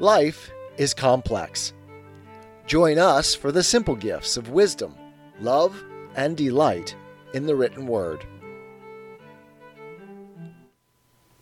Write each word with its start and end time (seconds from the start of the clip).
Life 0.00 0.52
is 0.76 0.94
complex. 0.94 1.72
Join 2.68 3.00
us 3.00 3.34
for 3.34 3.50
the 3.50 3.64
simple 3.64 3.96
gifts 3.96 4.36
of 4.36 4.50
wisdom, 4.50 4.94
love, 5.40 5.82
and 6.14 6.36
delight 6.36 6.94
in 7.34 7.46
the 7.46 7.56
written 7.56 7.84
word. 7.84 8.24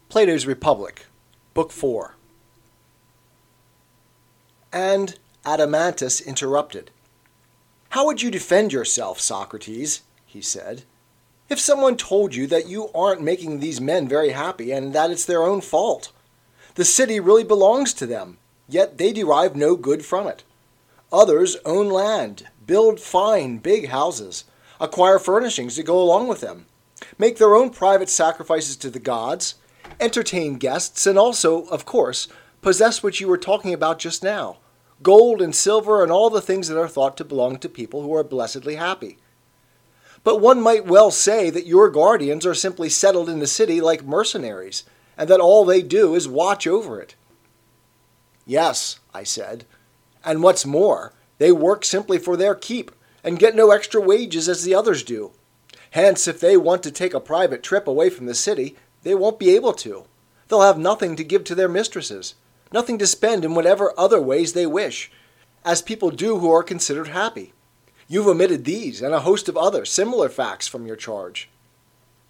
Plato's 0.09 0.47
Republic, 0.47 1.05
Book 1.53 1.71
4. 1.71 2.15
And 4.73 5.19
Adeimantus 5.45 6.25
interrupted. 6.25 6.91
How 7.91 8.07
would 8.07 8.23
you 8.23 8.31
defend 8.31 8.73
yourself, 8.73 9.21
Socrates? 9.21 10.01
he 10.25 10.41
said. 10.41 10.85
If 11.51 11.61
someone 11.61 11.99
told 11.99 12.35
you 12.35 12.47
that 12.47 12.69
you 12.69 12.89
aren't 12.95 13.21
making 13.23 13.61
these 13.61 13.83
men 13.83 14.09
very 14.09 14.31
happy 14.31 14.73
and 14.73 14.95
that 14.95 15.11
it's 15.11 15.27
their 15.27 15.43
own 15.43 15.61
fault. 15.61 16.11
The 16.77 16.87
city 16.87 17.21
really 17.21 17.45
belongs 17.45 17.93
to 17.95 18.07
them 18.07 18.39
yet 18.69 18.99
they 18.99 19.13
derive 19.13 19.57
no 19.57 19.77
good 19.77 20.05
from 20.05 20.27
it. 20.27 20.45
Others 21.13 21.57
own 21.65 21.89
land, 21.89 22.49
build 22.67 23.01
fine, 23.01 23.59
big 23.59 23.89
houses, 23.89 24.45
acquire 24.81 25.19
furnishings 25.19 25.77
to 25.77 25.83
go 25.83 26.01
along 26.01 26.29
with 26.29 26.41
them, 26.41 26.67
make 27.19 27.39
their 27.39 27.55
own 27.55 27.71
private 27.71 28.09
sacrifices 28.09 28.77
to 28.77 28.91
the 28.91 28.99
gods, 28.99 29.55
entertain 30.01 30.57
guests, 30.57 31.07
and 31.07 31.19
also, 31.19 31.67
of 31.67 31.85
course, 31.85 32.29
possess 32.61 33.03
what 33.03 33.21
you 33.21 33.29
were 33.29 33.39
talking 33.39 33.73
about 33.73 33.99
just 33.99 34.23
now 34.23 34.59
gold 35.03 35.43
and 35.43 35.55
silver 35.55 36.03
and 36.03 36.11
all 36.11 36.31
the 36.31 36.41
things 36.41 36.69
that 36.69 36.81
are 36.81 36.89
thought 36.89 37.17
to 37.19 37.25
belong 37.25 37.59
to 37.59 37.69
people 37.69 38.03
who 38.03 38.15
are 38.15 38.25
blessedly 38.25 38.77
happy. 38.77 39.19
But 40.25 40.41
one 40.41 40.61
might 40.61 40.87
well 40.87 41.11
say 41.11 41.51
that 41.51 41.67
your 41.67 41.91
guardians 41.91 42.47
are 42.47 42.55
simply 42.55 42.89
settled 42.89 43.29
in 43.29 43.39
the 43.39 43.47
city 43.47 43.81
like 43.81 44.05
mercenaries, 44.05 44.85
and 45.17 45.29
that 45.29 45.39
all 45.39 45.65
they 45.65 45.83
do 45.83 46.15
is 46.15 46.27
watch 46.27 46.67
over 46.67 47.01
it. 47.01 47.15
Yes, 48.47 49.01
I 49.13 49.25
said. 49.25 49.65
And 50.25 50.43
what's 50.43 50.65
more, 50.65 51.13
they 51.39 51.53
work 51.53 51.85
simply 51.85 52.19
for 52.19 52.37
their 52.37 52.55
keep 52.55 52.93
and 53.25 53.39
get 53.39 53.57
no 53.57 53.73
extra 53.73 54.01
wages 54.01 54.49
as 54.49 54.63
the 54.63 54.75
others 54.75 55.03
do. 55.03 55.33
Hence, 55.91 56.29
if 56.29 56.41
they 56.41 56.57
want 56.57 56.83
to 56.85 56.91
take 56.91 57.13
a 57.13 57.21
private 57.21 57.63
trip 57.63 57.89
away 57.89 58.09
from 58.09 58.27
the 58.27 58.35
city, 58.35 58.77
they 59.03 59.15
won't 59.15 59.39
be 59.39 59.55
able 59.55 59.73
to. 59.75 60.05
They'll 60.49 60.63
have 60.63 60.79
nothing 60.79 61.17
to 61.17 61.25
give 61.25 61.43
to 61.45 61.55
their 61.55 61.69
mistresses, 61.69 62.35
nothing 62.73 62.99
to 62.99 63.07
spend 63.07 63.45
in 63.45 63.55
whatever 63.55 63.93
other 63.99 64.21
ways 64.21 64.53
they 64.53 64.67
wish, 64.67 65.11
as 65.65 65.83
people 65.83 66.11
do 66.11 66.39
who 66.39 66.51
are 66.53 66.63
considered 66.63 67.09
happy. 67.09 67.53
You've 68.09 68.29
omitted 68.29 68.65
these 68.65 69.03
and 69.03 69.13
a 69.13 69.21
host 69.21 69.49
of 69.49 69.57
other 69.57 69.85
similar 69.85 70.29
facts 70.29 70.69
from 70.69 70.87
your 70.87 70.95
charge. 70.95 71.49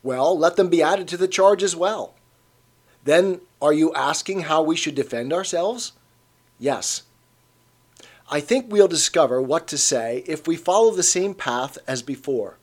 Well, 0.02 0.38
let 0.38 0.56
them 0.56 0.68
be 0.68 0.82
added 0.82 1.08
to 1.08 1.16
the 1.18 1.28
charge 1.28 1.62
as 1.62 1.76
well. 1.76 2.14
Then, 3.04 3.40
are 3.60 3.72
you 3.72 3.92
asking 3.92 4.42
how 4.42 4.62
we 4.62 4.76
should 4.76 4.94
defend 4.94 5.32
ourselves? 5.32 5.92
Yes. 6.58 7.02
I 8.30 8.40
think 8.40 8.66
we'll 8.68 8.88
discover 8.88 9.40
what 9.40 9.68
to 9.68 9.78
say 9.78 10.24
if 10.26 10.48
we 10.48 10.56
follow 10.56 10.90
the 10.90 11.02
same 11.02 11.34
path 11.34 11.78
as 11.86 12.02
before. 12.02 12.58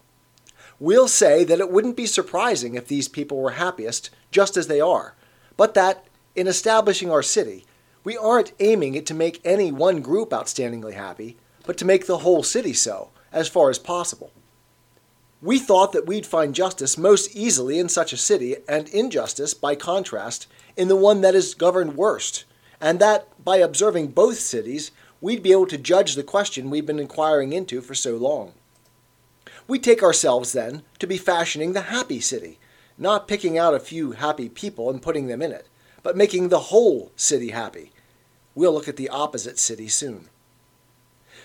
We'll 0.79 1.07
say 1.07 1.43
that 1.45 1.59
it 1.59 1.71
wouldn't 1.71 1.95
be 1.95 2.05
surprising 2.05 2.75
if 2.75 2.87
these 2.87 3.07
people 3.07 3.37
were 3.37 3.51
happiest 3.51 4.09
just 4.31 4.57
as 4.57 4.67
they 4.67 4.81
are, 4.81 5.15
but 5.55 5.73
that, 5.75 6.05
in 6.35 6.47
establishing 6.47 7.09
our 7.09 7.23
city, 7.23 7.65
we 8.03 8.17
aren't 8.17 8.51
aiming 8.59 8.95
it 8.95 9.05
to 9.05 9.13
make 9.13 9.39
any 9.45 9.71
one 9.71 10.01
group 10.01 10.31
outstandingly 10.31 10.93
happy, 10.93 11.37
but 11.65 11.77
to 11.77 11.85
make 11.85 12.05
the 12.05 12.17
whole 12.19 12.43
city 12.43 12.73
so, 12.73 13.11
as 13.31 13.47
far 13.47 13.69
as 13.69 13.79
possible. 13.79 14.31
We 15.41 15.59
thought 15.59 15.93
that 15.93 16.07
we'd 16.07 16.25
find 16.25 16.55
justice 16.55 16.97
most 16.97 17.35
easily 17.35 17.79
in 17.79 17.87
such 17.87 18.11
a 18.11 18.17
city, 18.17 18.57
and 18.67 18.89
injustice, 18.89 19.53
by 19.53 19.75
contrast, 19.75 20.47
in 20.75 20.87
the 20.87 20.95
one 20.95 21.21
that 21.21 21.35
is 21.35 21.53
governed 21.53 21.95
worst, 21.95 22.45
and 22.83 22.99
that, 22.99 23.29
by 23.41 23.57
observing 23.57 24.07
both 24.07 24.37
cities, 24.37 24.91
we'd 25.21 25.41
be 25.41 25.53
able 25.53 25.67
to 25.67 25.77
judge 25.77 26.15
the 26.15 26.21
question 26.21 26.69
we've 26.69 26.85
been 26.85 26.99
inquiring 26.99 27.53
into 27.53 27.79
for 27.79 27.95
so 27.95 28.17
long. 28.17 28.51
We 29.69 29.79
take 29.79 30.03
ourselves, 30.03 30.51
then, 30.51 30.83
to 30.99 31.07
be 31.07 31.17
fashioning 31.17 31.71
the 31.71 31.83
happy 31.83 32.19
city, 32.19 32.59
not 32.97 33.29
picking 33.29 33.57
out 33.57 33.73
a 33.73 33.79
few 33.79 34.11
happy 34.11 34.49
people 34.49 34.89
and 34.89 35.01
putting 35.01 35.27
them 35.27 35.41
in 35.41 35.53
it, 35.53 35.69
but 36.03 36.17
making 36.17 36.49
the 36.49 36.59
whole 36.59 37.13
city 37.15 37.51
happy. 37.51 37.93
We'll 38.53 38.73
look 38.73 38.89
at 38.89 38.97
the 38.97 39.07
opposite 39.07 39.57
city 39.57 39.87
soon. 39.87 40.27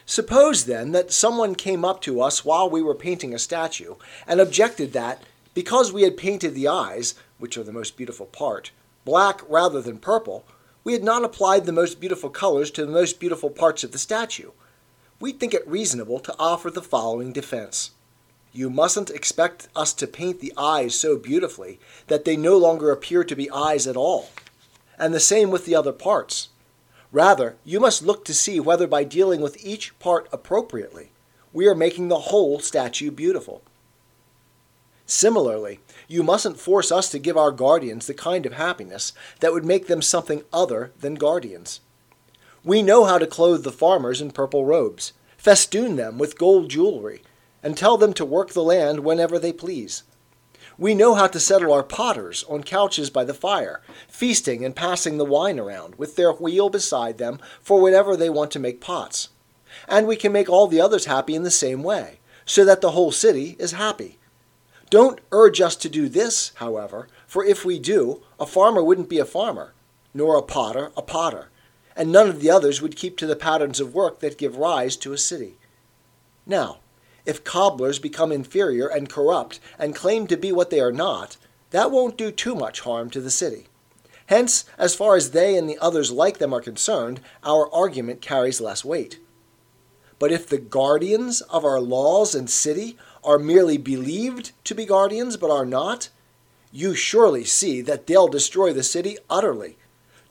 Suppose, 0.04 0.64
then, 0.64 0.90
that 0.90 1.12
someone 1.12 1.54
came 1.54 1.84
up 1.84 2.00
to 2.00 2.20
us 2.20 2.44
while 2.44 2.68
we 2.68 2.82
were 2.82 2.96
painting 2.96 3.32
a 3.32 3.38
statue 3.38 3.94
and 4.26 4.40
objected 4.40 4.92
that, 4.92 5.22
because 5.54 5.92
we 5.92 6.02
had 6.02 6.16
painted 6.16 6.56
the 6.56 6.66
eyes, 6.66 7.14
which 7.38 7.56
are 7.56 7.62
the 7.62 7.72
most 7.72 7.96
beautiful 7.96 8.26
part, 8.26 8.72
black 9.04 9.40
rather 9.48 9.80
than 9.80 9.98
purple, 9.98 10.44
we 10.88 10.94
had 10.94 11.04
not 11.04 11.22
applied 11.22 11.66
the 11.66 11.70
most 11.70 12.00
beautiful 12.00 12.30
colors 12.30 12.70
to 12.70 12.86
the 12.86 12.90
most 12.90 13.20
beautiful 13.20 13.50
parts 13.50 13.84
of 13.84 13.92
the 13.92 13.98
statue. 13.98 14.52
We 15.20 15.32
think 15.32 15.52
it 15.52 15.68
reasonable 15.68 16.18
to 16.20 16.34
offer 16.38 16.70
the 16.70 16.80
following 16.80 17.30
defense. 17.30 17.90
You 18.54 18.70
mustn't 18.70 19.10
expect 19.10 19.68
us 19.76 19.92
to 19.92 20.06
paint 20.06 20.40
the 20.40 20.54
eyes 20.56 20.94
so 20.94 21.18
beautifully 21.18 21.78
that 22.06 22.24
they 22.24 22.38
no 22.38 22.56
longer 22.56 22.90
appear 22.90 23.22
to 23.22 23.36
be 23.36 23.50
eyes 23.50 23.86
at 23.86 23.98
all. 23.98 24.30
And 24.98 25.12
the 25.12 25.20
same 25.20 25.50
with 25.50 25.66
the 25.66 25.74
other 25.74 25.92
parts. 25.92 26.48
Rather, 27.12 27.56
you 27.66 27.80
must 27.80 28.02
look 28.02 28.24
to 28.24 28.32
see 28.32 28.58
whether 28.58 28.86
by 28.86 29.04
dealing 29.04 29.42
with 29.42 29.62
each 29.62 29.98
part 29.98 30.26
appropriately, 30.32 31.10
we 31.52 31.68
are 31.68 31.74
making 31.74 32.08
the 32.08 32.30
whole 32.30 32.60
statue 32.60 33.10
beautiful. 33.10 33.60
Similarly, 35.10 35.80
you 36.06 36.22
mustn't 36.22 36.60
force 36.60 36.92
us 36.92 37.10
to 37.10 37.18
give 37.18 37.38
our 37.38 37.50
guardians 37.50 38.06
the 38.06 38.12
kind 38.12 38.44
of 38.44 38.52
happiness 38.52 39.14
that 39.40 39.54
would 39.54 39.64
make 39.64 39.86
them 39.86 40.02
something 40.02 40.42
other 40.52 40.92
than 41.00 41.14
guardians. 41.14 41.80
We 42.62 42.82
know 42.82 43.06
how 43.06 43.16
to 43.16 43.26
clothe 43.26 43.64
the 43.64 43.72
farmers 43.72 44.20
in 44.20 44.32
purple 44.32 44.66
robes, 44.66 45.14
festoon 45.38 45.96
them 45.96 46.18
with 46.18 46.36
gold 46.36 46.68
jewelry, 46.68 47.22
and 47.62 47.74
tell 47.74 47.96
them 47.96 48.12
to 48.12 48.24
work 48.26 48.50
the 48.50 48.62
land 48.62 49.00
whenever 49.00 49.38
they 49.38 49.50
please. 49.50 50.02
We 50.76 50.94
know 50.94 51.14
how 51.14 51.28
to 51.28 51.40
settle 51.40 51.72
our 51.72 51.82
potters 51.82 52.44
on 52.46 52.62
couches 52.62 53.08
by 53.08 53.24
the 53.24 53.32
fire, 53.32 53.80
feasting 54.08 54.62
and 54.62 54.76
passing 54.76 55.16
the 55.16 55.24
wine 55.24 55.58
around, 55.58 55.94
with 55.94 56.16
their 56.16 56.32
wheel 56.32 56.68
beside 56.68 57.16
them 57.16 57.40
for 57.62 57.80
whenever 57.80 58.14
they 58.14 58.28
want 58.28 58.50
to 58.50 58.58
make 58.58 58.82
pots. 58.82 59.30
And 59.88 60.06
we 60.06 60.16
can 60.16 60.32
make 60.32 60.50
all 60.50 60.66
the 60.66 60.82
others 60.82 61.06
happy 61.06 61.34
in 61.34 61.44
the 61.44 61.50
same 61.50 61.82
way, 61.82 62.20
so 62.44 62.66
that 62.66 62.82
the 62.82 62.90
whole 62.90 63.10
city 63.10 63.56
is 63.58 63.72
happy. 63.72 64.18
Don't 64.90 65.20
urge 65.32 65.60
us 65.60 65.76
to 65.76 65.88
do 65.88 66.08
this, 66.08 66.52
however, 66.56 67.08
for 67.26 67.44
if 67.44 67.64
we 67.64 67.78
do, 67.78 68.22
a 68.40 68.46
farmer 68.46 68.82
wouldn't 68.82 69.10
be 69.10 69.18
a 69.18 69.24
farmer, 69.24 69.74
nor 70.14 70.36
a 70.36 70.42
potter 70.42 70.90
a 70.96 71.02
potter, 71.02 71.50
and 71.94 72.10
none 72.10 72.28
of 72.28 72.40
the 72.40 72.50
others 72.50 72.80
would 72.80 72.96
keep 72.96 73.16
to 73.18 73.26
the 73.26 73.36
patterns 73.36 73.80
of 73.80 73.94
work 73.94 74.20
that 74.20 74.38
give 74.38 74.56
rise 74.56 74.96
to 74.96 75.12
a 75.12 75.18
city. 75.18 75.58
Now, 76.46 76.78
if 77.26 77.44
cobblers 77.44 77.98
become 77.98 78.32
inferior 78.32 78.86
and 78.86 79.10
corrupt 79.10 79.60
and 79.78 79.94
claim 79.94 80.26
to 80.28 80.36
be 80.36 80.50
what 80.52 80.70
they 80.70 80.80
are 80.80 80.92
not, 80.92 81.36
that 81.70 81.90
won't 81.90 82.16
do 82.16 82.30
too 82.30 82.54
much 82.54 82.80
harm 82.80 83.10
to 83.10 83.20
the 83.20 83.30
city. 83.30 83.66
Hence, 84.26 84.64
as 84.78 84.94
far 84.94 85.16
as 85.16 85.32
they 85.32 85.56
and 85.56 85.68
the 85.68 85.78
others 85.78 86.10
like 86.10 86.38
them 86.38 86.54
are 86.54 86.60
concerned, 86.62 87.20
our 87.44 87.70
argument 87.74 88.22
carries 88.22 88.60
less 88.60 88.84
weight. 88.84 89.18
But 90.18 90.32
if 90.32 90.48
the 90.48 90.58
guardians 90.58 91.42
of 91.42 91.64
our 91.64 91.80
laws 91.80 92.34
and 92.34 92.48
city 92.48 92.96
are 93.28 93.38
merely 93.38 93.76
believed 93.76 94.52
to 94.64 94.74
be 94.74 94.86
guardians 94.86 95.36
but 95.36 95.50
are 95.50 95.66
not, 95.66 96.08
you 96.72 96.94
surely 96.94 97.44
see 97.44 97.82
that 97.82 98.06
they'll 98.06 98.26
destroy 98.26 98.72
the 98.72 98.82
city 98.82 99.18
utterly, 99.28 99.76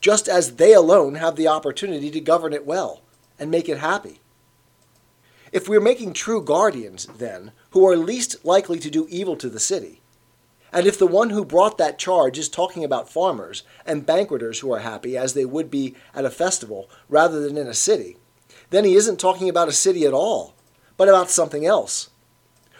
just 0.02 0.28
as 0.28 0.56
they 0.56 0.74
alone 0.74 1.14
have 1.14 1.36
the 1.36 1.48
opportunity 1.48 2.10
to 2.10 2.20
govern 2.20 2.54
it 2.54 2.66
well 2.66 3.04
and 3.38 3.52
make 3.52 3.70
it 3.70 3.78
happy. 3.78 4.20
If 5.52 5.70
we're 5.70 5.80
making 5.80 6.14
true 6.14 6.44
guardians, 6.44 7.06
then, 7.06 7.52
who 7.70 7.88
are 7.88 7.96
least 7.96 8.44
likely 8.44 8.80
to 8.80 8.90
do 8.90 9.06
evil 9.12 9.36
to 9.36 9.50
the 9.50 9.60
city, 9.60 10.02
and 10.74 10.88
if 10.88 10.98
the 10.98 11.06
one 11.06 11.30
who 11.30 11.46
brought 11.46 11.78
that 11.78 12.00
charge 12.00 12.40
is 12.40 12.50
talking 12.50 12.84
about 12.84 13.12
farmers 13.12 13.62
and 13.86 14.08
banqueters 14.08 14.62
who 14.62 14.74
are 14.74 14.80
happy 14.80 15.16
as 15.16 15.36
they 15.36 15.46
would 15.46 15.70
be 15.70 15.94
at 16.16 16.26
a 16.26 16.32
festival 16.32 16.90
rather 17.10 17.40
than 17.42 17.58
in 17.58 17.68
a 17.68 17.76
city, 17.76 18.18
then 18.72 18.86
he 18.86 18.96
isn't 18.96 19.20
talking 19.20 19.50
about 19.50 19.68
a 19.68 19.72
city 19.72 20.04
at 20.04 20.14
all, 20.14 20.56
but 20.98 21.08
about 21.08 21.30
something 21.30 21.64
else. 21.64 22.10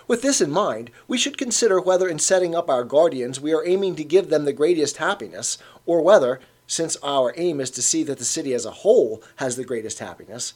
With 0.08 0.22
this 0.22 0.40
in 0.40 0.52
mind, 0.52 0.90
we 1.08 1.18
should 1.18 1.38
consider 1.38 1.82
whether 1.82 2.08
in 2.08 2.20
setting 2.20 2.56
up 2.56 2.70
our 2.70 2.86
guardians 2.86 3.42
we 3.42 3.54
are 3.54 3.66
aiming 3.68 3.98
to 3.98 4.06
give 4.06 4.30
them 4.30 4.46
the 4.46 4.54
greatest 4.54 4.98
happiness, 4.98 5.58
or 5.86 6.02
whether, 6.02 6.40
since 6.66 6.96
our 7.04 7.34
aim 7.36 7.60
is 7.60 7.70
to 7.72 7.82
see 7.82 8.04
that 8.04 8.18
the 8.18 8.24
city 8.24 8.54
as 8.54 8.66
a 8.66 8.72
whole 8.72 9.22
has 9.38 9.58
the 9.58 9.66
greatest 9.66 10.00
happiness, 10.00 10.54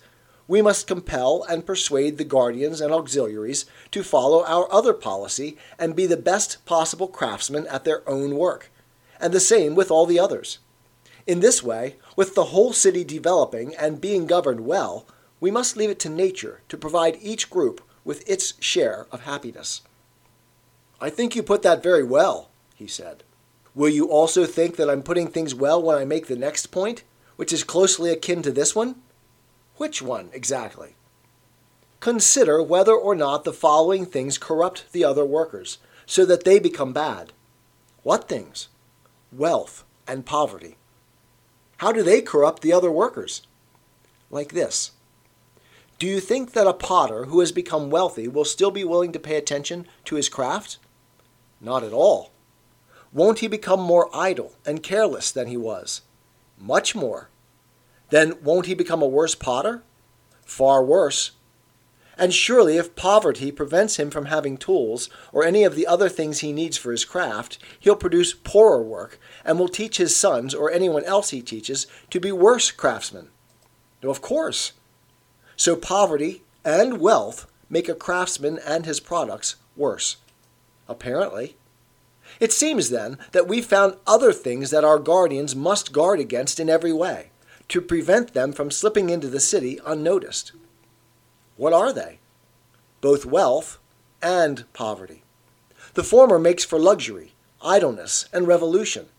we 0.48 0.62
must 0.62 0.88
compel 0.88 1.44
and 1.50 1.66
persuade 1.66 2.18
the 2.18 2.24
guardians 2.24 2.80
and 2.80 2.94
auxiliaries 2.94 3.66
to 3.92 4.04
follow 4.04 4.44
our 4.46 4.72
other 4.72 4.94
policy 4.94 5.58
and 5.78 5.98
be 5.98 6.06
the 6.06 6.18
best 6.18 6.66
possible 6.66 7.08
craftsmen 7.10 7.68
at 7.68 7.84
their 7.84 8.08
own 8.10 8.38
work, 8.38 8.72
and 9.20 9.34
the 9.34 9.40
same 9.42 9.76
with 9.76 9.92
all 9.92 10.06
the 10.06 10.20
others. 10.20 10.60
In 11.28 11.42
this 11.42 11.62
way, 11.62 11.98
with 12.16 12.36
the 12.36 12.46
whole 12.46 12.72
city 12.72 13.04
developing 13.04 13.76
and 13.76 14.00
being 14.00 14.28
governed 14.28 14.62
well, 14.62 15.06
we 15.42 15.52
must 15.52 15.76
leave 15.76 15.90
it 15.90 16.00
to 16.00 16.10
nature 16.10 16.62
to 16.70 16.78
provide 16.78 17.18
each 17.22 17.50
group 17.50 17.82
with 18.04 18.28
its 18.30 18.54
share 18.60 19.08
of 19.12 19.22
happiness. 19.22 19.82
I 21.00 21.10
think 21.10 21.36
you 21.36 21.44
put 21.44 21.62
that 21.64 21.84
very 21.84 22.04
well, 22.04 22.50
he 22.76 22.88
said. 22.88 23.24
Will 23.74 23.90
you 23.90 24.06
also 24.10 24.46
think 24.46 24.76
that 24.76 24.90
I'm 24.90 25.04
putting 25.04 25.28
things 25.28 25.56
well 25.56 25.82
when 25.82 25.98
I 25.98 26.06
make 26.06 26.28
the 26.28 26.36
next 26.36 26.68
point, 26.68 27.04
which 27.38 27.54
is 27.54 27.64
closely 27.64 28.12
akin 28.12 28.42
to 28.44 28.52
this 28.52 28.76
one? 28.76 28.96
Which 29.78 30.02
one 30.02 30.30
exactly? 30.34 30.96
Consider 32.00 32.62
whether 32.62 32.94
or 32.94 33.16
not 33.16 33.44
the 33.44 33.54
following 33.54 34.06
things 34.06 34.38
corrupt 34.38 34.92
the 34.92 35.04
other 35.04 35.26
workers, 35.26 35.78
so 36.06 36.26
that 36.26 36.44
they 36.44 36.60
become 36.60 36.94
bad. 36.94 37.32
What 38.04 38.28
things? 38.28 38.68
Wealth 39.32 39.84
and 40.08 40.26
poverty. 40.26 40.78
How 41.78 41.92
do 41.92 42.04
they 42.04 42.22
corrupt 42.22 42.62
the 42.62 42.74
other 42.74 42.92
workers? 42.92 43.44
Like 44.30 44.52
this. 44.52 44.92
Do 46.02 46.08
you 46.08 46.20
think 46.20 46.54
that 46.54 46.66
a 46.66 46.74
potter 46.74 47.26
who 47.26 47.42
has 47.42 47.52
become 47.52 47.92
wealthy 47.92 48.28
will 48.28 48.44
still 48.44 48.72
be 48.72 48.84
willing 48.84 49.12
to 49.12 49.20
pay 49.20 49.36
attention 49.36 49.86
to 50.06 50.16
his 50.16 50.30
craft? 50.30 50.80
Not 51.62 51.84
at 51.84 51.94
all. 51.94 52.32
Won't 53.14 53.38
he 53.38 53.48
become 53.48 53.80
more 53.80 54.10
idle 54.12 54.54
and 54.66 54.82
careless 54.82 55.32
than 55.32 55.46
he 55.46 55.58
was? 55.58 56.02
Much 56.58 56.96
more. 56.96 57.30
Then 58.10 58.34
won't 58.42 58.66
he 58.66 58.74
become 58.74 59.04
a 59.04 59.08
worse 59.08 59.36
potter? 59.36 59.84
Far 60.44 60.84
worse. 60.84 61.34
And 62.18 62.34
surely, 62.34 62.78
if 62.78 62.96
poverty 62.96 63.52
prevents 63.52 63.98
him 63.98 64.10
from 64.10 64.26
having 64.26 64.58
tools 64.58 65.08
or 65.32 65.44
any 65.44 65.64
of 65.64 65.76
the 65.76 65.86
other 65.86 66.10
things 66.10 66.40
he 66.40 66.52
needs 66.52 66.78
for 66.78 66.92
his 66.92 67.06
craft, 67.06 67.60
he'll 67.80 67.96
produce 67.96 68.34
poorer 68.34 68.82
work 68.82 69.20
and 69.46 69.60
will 69.60 69.70
teach 69.70 69.98
his 69.98 70.16
sons 70.16 70.56
or 70.56 70.72
anyone 70.72 71.04
else 71.04 71.30
he 71.30 71.44
teaches 71.44 71.86
to 72.10 72.20
be 72.20 72.32
worse 72.32 72.72
craftsmen. 72.72 73.28
Of 74.02 74.24
course. 74.24 74.74
So 75.62 75.76
poverty 75.76 76.42
and 76.66 77.00
wealth 77.00 77.46
make 77.70 77.88
a 77.88 77.94
craftsman 77.94 78.58
and 78.66 78.84
his 78.84 79.00
products 79.00 79.58
worse. 79.78 80.18
Apparently. 80.90 81.56
It 82.40 82.52
seems 82.52 82.90
then 82.90 83.20
that 83.32 83.48
we 83.48 83.62
found 83.62 83.98
other 84.08 84.34
things 84.34 84.72
that 84.72 84.84
our 84.84 84.98
guardians 84.98 85.56
must 85.56 85.92
guard 85.92 86.20
against 86.20 86.60
in 86.60 86.68
every 86.68 86.92
way, 86.92 87.30
to 87.68 87.80
prevent 87.80 88.34
them 88.34 88.54
from 88.54 88.72
slipping 88.72 89.12
into 89.12 89.28
the 89.28 89.40
city 89.40 89.80
unnoticed. 89.86 90.52
What 91.58 91.74
are 91.74 91.94
they? 91.94 92.18
Both 93.00 93.28
wealth 93.28 93.78
and 94.20 94.66
poverty. 94.74 95.22
The 95.94 96.04
former 96.04 96.40
makes 96.40 96.66
for 96.66 96.80
luxury, 96.80 97.34
idleness, 97.62 98.28
and 98.34 98.48
revolution. 98.48 99.10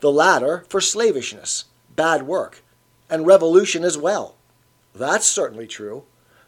The 0.00 0.10
latter 0.10 0.64
for 0.70 0.80
slavishness, 0.80 1.66
bad 1.94 2.22
work, 2.22 2.62
and 3.10 3.26
revolution 3.26 3.84
as 3.84 3.98
well. 3.98 4.35
That's 4.96 5.26
certainly 5.26 5.66
true. 5.66 6.04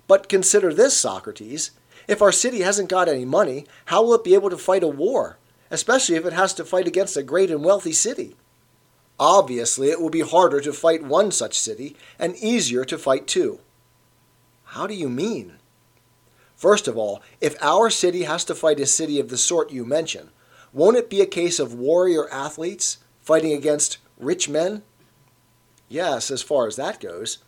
But 0.07 0.29
consider 0.29 0.73
this, 0.73 0.97
Socrates. 0.97 1.73
If 2.07 2.23
our 2.23 2.33
city 2.33 2.61
hasn't 2.61 2.89
got 2.89 3.09
any 3.09 3.27
money, 3.27 3.67
how 3.87 4.03
will 4.03 4.15
it 4.15 4.25
be 4.25 4.35
able 4.35 4.49
to 4.49 4.57
fight 4.57 4.83
a 4.83 4.89
war, 4.89 5.39
especially 5.71 6.17
if 6.17 6.25
it 6.25 6.33
has 6.33 6.55
to 6.55 6.65
fight 6.65 6.87
against 6.87 7.17
a 7.17 7.23
great 7.23 7.51
and 7.51 7.63
wealthy 7.63 7.93
city? 7.93 8.37
Obviously, 9.21 9.91
it 9.91 10.01
will 10.01 10.09
be 10.09 10.21
harder 10.21 10.61
to 10.63 10.73
fight 10.73 11.03
one 11.03 11.31
such 11.31 11.59
city 11.59 11.97
and 12.19 12.37
easier 12.37 12.85
to 12.87 12.97
fight 12.97 13.27
two. 13.27 13.61
How 14.65 14.87
do 14.87 14.95
you 14.95 15.11
mean? 15.11 15.55
First 16.57 16.89
of 16.89 16.97
all, 16.97 17.21
if 17.41 17.55
our 17.63 17.91
city 17.91 18.23
has 18.23 18.45
to 18.47 18.55
fight 18.55 18.81
a 18.81 18.87
city 18.87 19.21
of 19.21 19.29
the 19.29 19.37
sort 19.37 19.71
you 19.71 19.85
mention, 19.85 20.31
won't 20.73 20.97
it 20.97 21.11
be 21.11 21.21
a 21.21 21.27
case 21.27 21.59
of 21.59 21.75
warrior 21.75 22.31
athletes 22.31 22.99
fighting 23.21 23.53
against 23.53 23.99
rich 24.19 24.49
men? 24.49 24.83
Yes, 25.89 26.31
as 26.31 26.43
far 26.43 26.67
as 26.67 26.77
that 26.77 27.01
goes. 27.01 27.39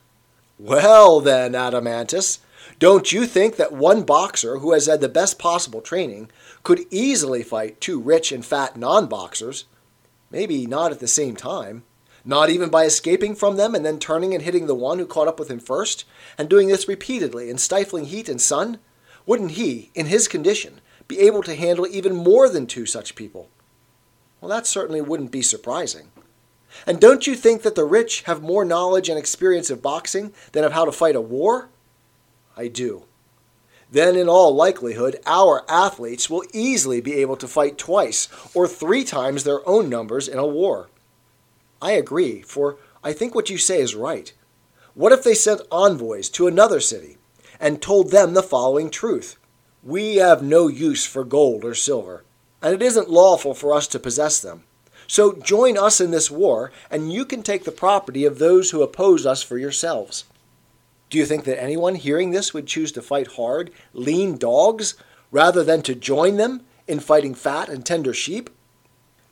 Well, 0.62 1.20
then, 1.20 1.52
Adeimantus, 1.52 2.40
don't 2.78 3.12
you 3.12 3.24
think 3.24 3.56
that 3.56 3.72
one 3.72 4.02
boxer 4.02 4.58
who 4.58 4.72
has 4.74 4.84
had 4.84 5.00
the 5.00 5.08
best 5.08 5.38
possible 5.38 5.80
training 5.80 6.30
could 6.64 6.84
easily 6.90 7.42
fight 7.42 7.80
two 7.80 7.98
rich 7.98 8.30
and 8.30 8.44
fat 8.44 8.76
non 8.76 9.06
boxers? 9.06 9.64
Maybe 10.30 10.66
not 10.66 10.92
at 10.92 11.00
the 11.00 11.08
same 11.08 11.34
time. 11.34 11.84
Not 12.26 12.50
even 12.50 12.68
by 12.68 12.84
escaping 12.84 13.36
from 13.36 13.56
them 13.56 13.74
and 13.74 13.86
then 13.86 13.98
turning 13.98 14.34
and 14.34 14.42
hitting 14.42 14.66
the 14.66 14.74
one 14.74 14.98
who 14.98 15.06
caught 15.06 15.28
up 15.28 15.38
with 15.38 15.50
him 15.50 15.60
first, 15.60 16.04
and 16.36 16.46
doing 16.50 16.68
this 16.68 16.86
repeatedly 16.86 17.48
in 17.48 17.56
stifling 17.56 18.04
heat 18.04 18.28
and 18.28 18.38
sun? 18.38 18.80
Wouldn't 19.24 19.52
he, 19.52 19.90
in 19.94 20.06
his 20.06 20.28
condition, 20.28 20.82
be 21.08 21.20
able 21.20 21.42
to 21.44 21.54
handle 21.54 21.86
even 21.86 22.14
more 22.14 22.50
than 22.50 22.66
two 22.66 22.84
such 22.84 23.14
people? 23.14 23.48
Well, 24.42 24.50
that 24.50 24.66
certainly 24.66 25.00
wouldn't 25.00 25.30
be 25.30 25.40
surprising. 25.40 26.10
And 26.86 27.00
don't 27.00 27.26
you 27.26 27.34
think 27.34 27.62
that 27.62 27.74
the 27.74 27.84
rich 27.84 28.22
have 28.22 28.42
more 28.42 28.64
knowledge 28.64 29.08
and 29.08 29.18
experience 29.18 29.70
of 29.70 29.82
boxing 29.82 30.32
than 30.52 30.64
of 30.64 30.72
how 30.72 30.84
to 30.84 30.92
fight 30.92 31.16
a 31.16 31.20
war? 31.20 31.68
I 32.56 32.68
do. 32.68 33.04
Then, 33.92 34.14
in 34.14 34.28
all 34.28 34.54
likelihood, 34.54 35.18
our 35.26 35.64
athletes 35.68 36.30
will 36.30 36.44
easily 36.52 37.00
be 37.00 37.14
able 37.14 37.36
to 37.36 37.48
fight 37.48 37.76
twice 37.76 38.28
or 38.54 38.68
three 38.68 39.02
times 39.02 39.42
their 39.42 39.68
own 39.68 39.88
numbers 39.88 40.28
in 40.28 40.38
a 40.38 40.46
war. 40.46 40.88
I 41.82 41.92
agree, 41.92 42.42
for 42.42 42.76
I 43.02 43.12
think 43.12 43.34
what 43.34 43.50
you 43.50 43.58
say 43.58 43.80
is 43.80 43.96
right. 43.96 44.32
What 44.94 45.12
if 45.12 45.24
they 45.24 45.34
sent 45.34 45.62
envoys 45.72 46.28
to 46.30 46.46
another 46.46 46.78
city 46.78 47.16
and 47.58 47.82
told 47.82 48.10
them 48.10 48.34
the 48.34 48.42
following 48.42 48.90
truth 48.90 49.36
We 49.82 50.16
have 50.16 50.42
no 50.42 50.68
use 50.68 51.06
for 51.06 51.24
gold 51.24 51.64
or 51.64 51.74
silver, 51.74 52.24
and 52.62 52.74
it 52.74 52.82
isn't 52.82 53.10
lawful 53.10 53.54
for 53.54 53.74
us 53.74 53.86
to 53.88 53.98
possess 53.98 54.40
them. 54.40 54.64
So 55.10 55.32
join 55.32 55.76
us 55.76 56.00
in 56.00 56.12
this 56.12 56.30
war, 56.30 56.70
and 56.88 57.12
you 57.12 57.24
can 57.24 57.42
take 57.42 57.64
the 57.64 57.72
property 57.72 58.24
of 58.24 58.38
those 58.38 58.70
who 58.70 58.80
oppose 58.80 59.26
us 59.26 59.42
for 59.42 59.58
yourselves. 59.58 60.22
Do 61.08 61.18
you 61.18 61.26
think 61.26 61.42
that 61.46 61.60
anyone 61.60 61.96
hearing 61.96 62.30
this 62.30 62.54
would 62.54 62.68
choose 62.68 62.92
to 62.92 63.02
fight 63.02 63.32
hard, 63.32 63.72
lean 63.92 64.38
dogs, 64.38 64.94
rather 65.32 65.64
than 65.64 65.82
to 65.82 65.96
join 65.96 66.36
them 66.36 66.60
in 66.86 67.00
fighting 67.00 67.34
fat 67.34 67.68
and 67.68 67.84
tender 67.84 68.14
sheep? 68.14 68.50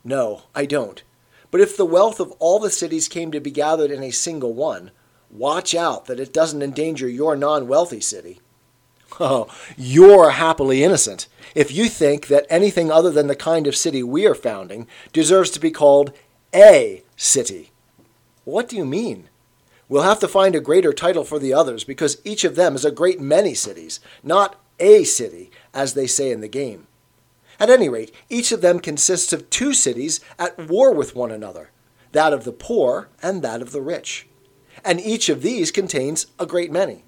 No, 0.03 0.43
I 0.53 0.67
don't. 0.67 1.05
But 1.53 1.61
if 1.61 1.77
the 1.77 1.87
wealth 1.87 2.19
of 2.19 2.33
all 2.41 2.59
the 2.59 2.71
cities 2.71 3.07
came 3.07 3.31
to 3.31 3.39
be 3.39 3.53
gathered 3.53 3.93
in 3.93 4.03
a 4.03 4.11
single 4.11 4.55
one, 4.55 4.91
watch 5.31 5.77
out 5.77 6.07
that 6.07 6.19
it 6.19 6.33
doesn't 6.33 6.61
endanger 6.61 7.09
your 7.09 7.37
non 7.37 7.69
wealthy 7.69 8.01
city. 8.01 8.41
Oh, 9.21 9.49
you're 9.77 10.31
happily 10.31 10.85
innocent 10.85 11.27
if 11.55 11.73
you 11.73 11.89
think 11.89 12.29
that 12.29 12.47
anything 12.49 12.91
other 12.91 13.11
than 13.11 13.27
the 13.27 13.37
kind 13.37 13.67
of 13.67 13.77
city 13.77 14.03
we 14.03 14.27
are 14.27 14.35
founding 14.35 14.87
deserves 15.13 15.51
to 15.51 15.61
be 15.61 15.71
called 15.71 16.13
a 16.55 17.03
city. 17.17 17.71
What 18.45 18.69
do 18.69 18.77
you 18.77 18.85
mean? 18.85 19.29
We'll 19.89 20.03
have 20.03 20.21
to 20.21 20.29
find 20.29 20.55
a 20.55 20.61
greater 20.61 20.93
title 20.93 21.25
for 21.25 21.39
the 21.39 21.55
others 21.55 21.85
because 21.85 22.21
each 22.25 22.45
of 22.45 22.57
them 22.57 22.75
is 22.75 22.85
a 22.85 22.91
great 22.91 23.21
many 23.21 23.55
cities, 23.55 24.01
not 24.23 24.61
a 24.79 25.05
city, 25.05 25.51
as 25.73 25.95
they 25.95 26.07
say 26.07 26.31
in 26.31 26.41
the 26.41 26.49
game. 26.49 26.87
At 27.59 27.71
any 27.71 27.89
rate, 27.89 28.15
each 28.29 28.53
of 28.53 28.61
them 28.61 28.79
consists 28.79 29.33
of 29.33 29.51
two 29.51 29.73
cities 29.73 30.21
at 30.39 30.69
war 30.69 30.93
with 30.93 31.17
one 31.17 31.31
another 31.31 31.71
that 32.13 32.33
of 32.33 32.45
the 32.45 32.53
poor 32.53 33.09
and 33.23 33.43
that 33.43 33.61
of 33.61 33.73
the 33.73 33.83
rich. 33.83 34.27
And 34.83 34.99
each 35.01 35.29
of 35.29 35.43
these 35.43 35.71
contains 35.71 36.27
a 36.39 36.47
great 36.47 36.73
many. 36.73 37.05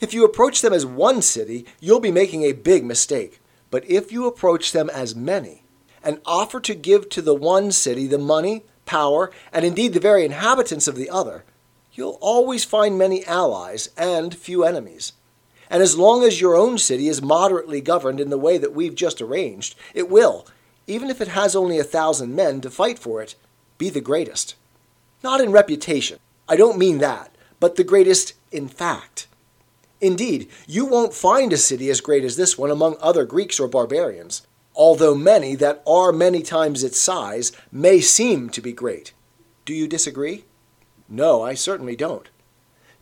If 0.00 0.14
you 0.14 0.24
approach 0.24 0.60
them 0.60 0.72
as 0.72 0.86
one 0.86 1.22
city, 1.22 1.66
you'll 1.80 2.00
be 2.00 2.12
making 2.12 2.42
a 2.42 2.52
big 2.52 2.84
mistake. 2.84 3.40
But 3.70 3.88
if 3.88 4.12
you 4.12 4.26
approach 4.26 4.72
them 4.72 4.88
as 4.90 5.14
many, 5.14 5.64
and 6.02 6.20
offer 6.24 6.60
to 6.60 6.74
give 6.74 7.08
to 7.10 7.22
the 7.22 7.34
one 7.34 7.72
city 7.72 8.06
the 8.06 8.18
money, 8.18 8.64
power, 8.86 9.30
and 9.52 9.64
indeed 9.64 9.92
the 9.92 10.00
very 10.00 10.24
inhabitants 10.24 10.88
of 10.88 10.96
the 10.96 11.10
other, 11.10 11.44
you'll 11.92 12.18
always 12.20 12.64
find 12.64 12.96
many 12.96 13.24
allies 13.26 13.90
and 13.96 14.34
few 14.34 14.64
enemies. 14.64 15.12
And 15.68 15.82
as 15.82 15.98
long 15.98 16.24
as 16.24 16.40
your 16.40 16.56
own 16.56 16.78
city 16.78 17.08
is 17.08 17.20
moderately 17.20 17.80
governed 17.80 18.20
in 18.20 18.30
the 18.30 18.38
way 18.38 18.56
that 18.56 18.72
we've 18.72 18.94
just 18.94 19.20
arranged, 19.20 19.74
it 19.92 20.08
will, 20.08 20.46
even 20.86 21.10
if 21.10 21.20
it 21.20 21.28
has 21.28 21.54
only 21.54 21.78
a 21.78 21.84
thousand 21.84 22.34
men 22.34 22.60
to 22.62 22.70
fight 22.70 22.98
for 22.98 23.20
it, 23.20 23.34
be 23.76 23.90
the 23.90 24.00
greatest. 24.00 24.54
Not 25.22 25.40
in 25.40 25.52
reputation, 25.52 26.18
I 26.48 26.56
don't 26.56 26.78
mean 26.78 26.98
that, 26.98 27.34
but 27.60 27.76
the 27.76 27.84
greatest 27.84 28.32
in 28.50 28.68
fact. 28.68 29.27
Indeed, 30.00 30.48
you 30.66 30.86
won't 30.86 31.14
find 31.14 31.52
a 31.52 31.56
city 31.56 31.90
as 31.90 32.00
great 32.00 32.24
as 32.24 32.36
this 32.36 32.56
one 32.56 32.70
among 32.70 32.96
other 33.00 33.24
Greeks 33.24 33.58
or 33.58 33.68
barbarians, 33.68 34.46
although 34.74 35.14
many 35.14 35.54
that 35.56 35.82
are 35.86 36.12
many 36.12 36.42
times 36.42 36.84
its 36.84 36.98
size 36.98 37.52
may 37.72 38.00
seem 38.00 38.48
to 38.50 38.60
be 38.60 38.72
great. 38.72 39.12
Do 39.64 39.74
you 39.74 39.88
disagree? 39.88 40.44
No, 41.08 41.42
I 41.42 41.54
certainly 41.54 41.96
don't 41.96 42.28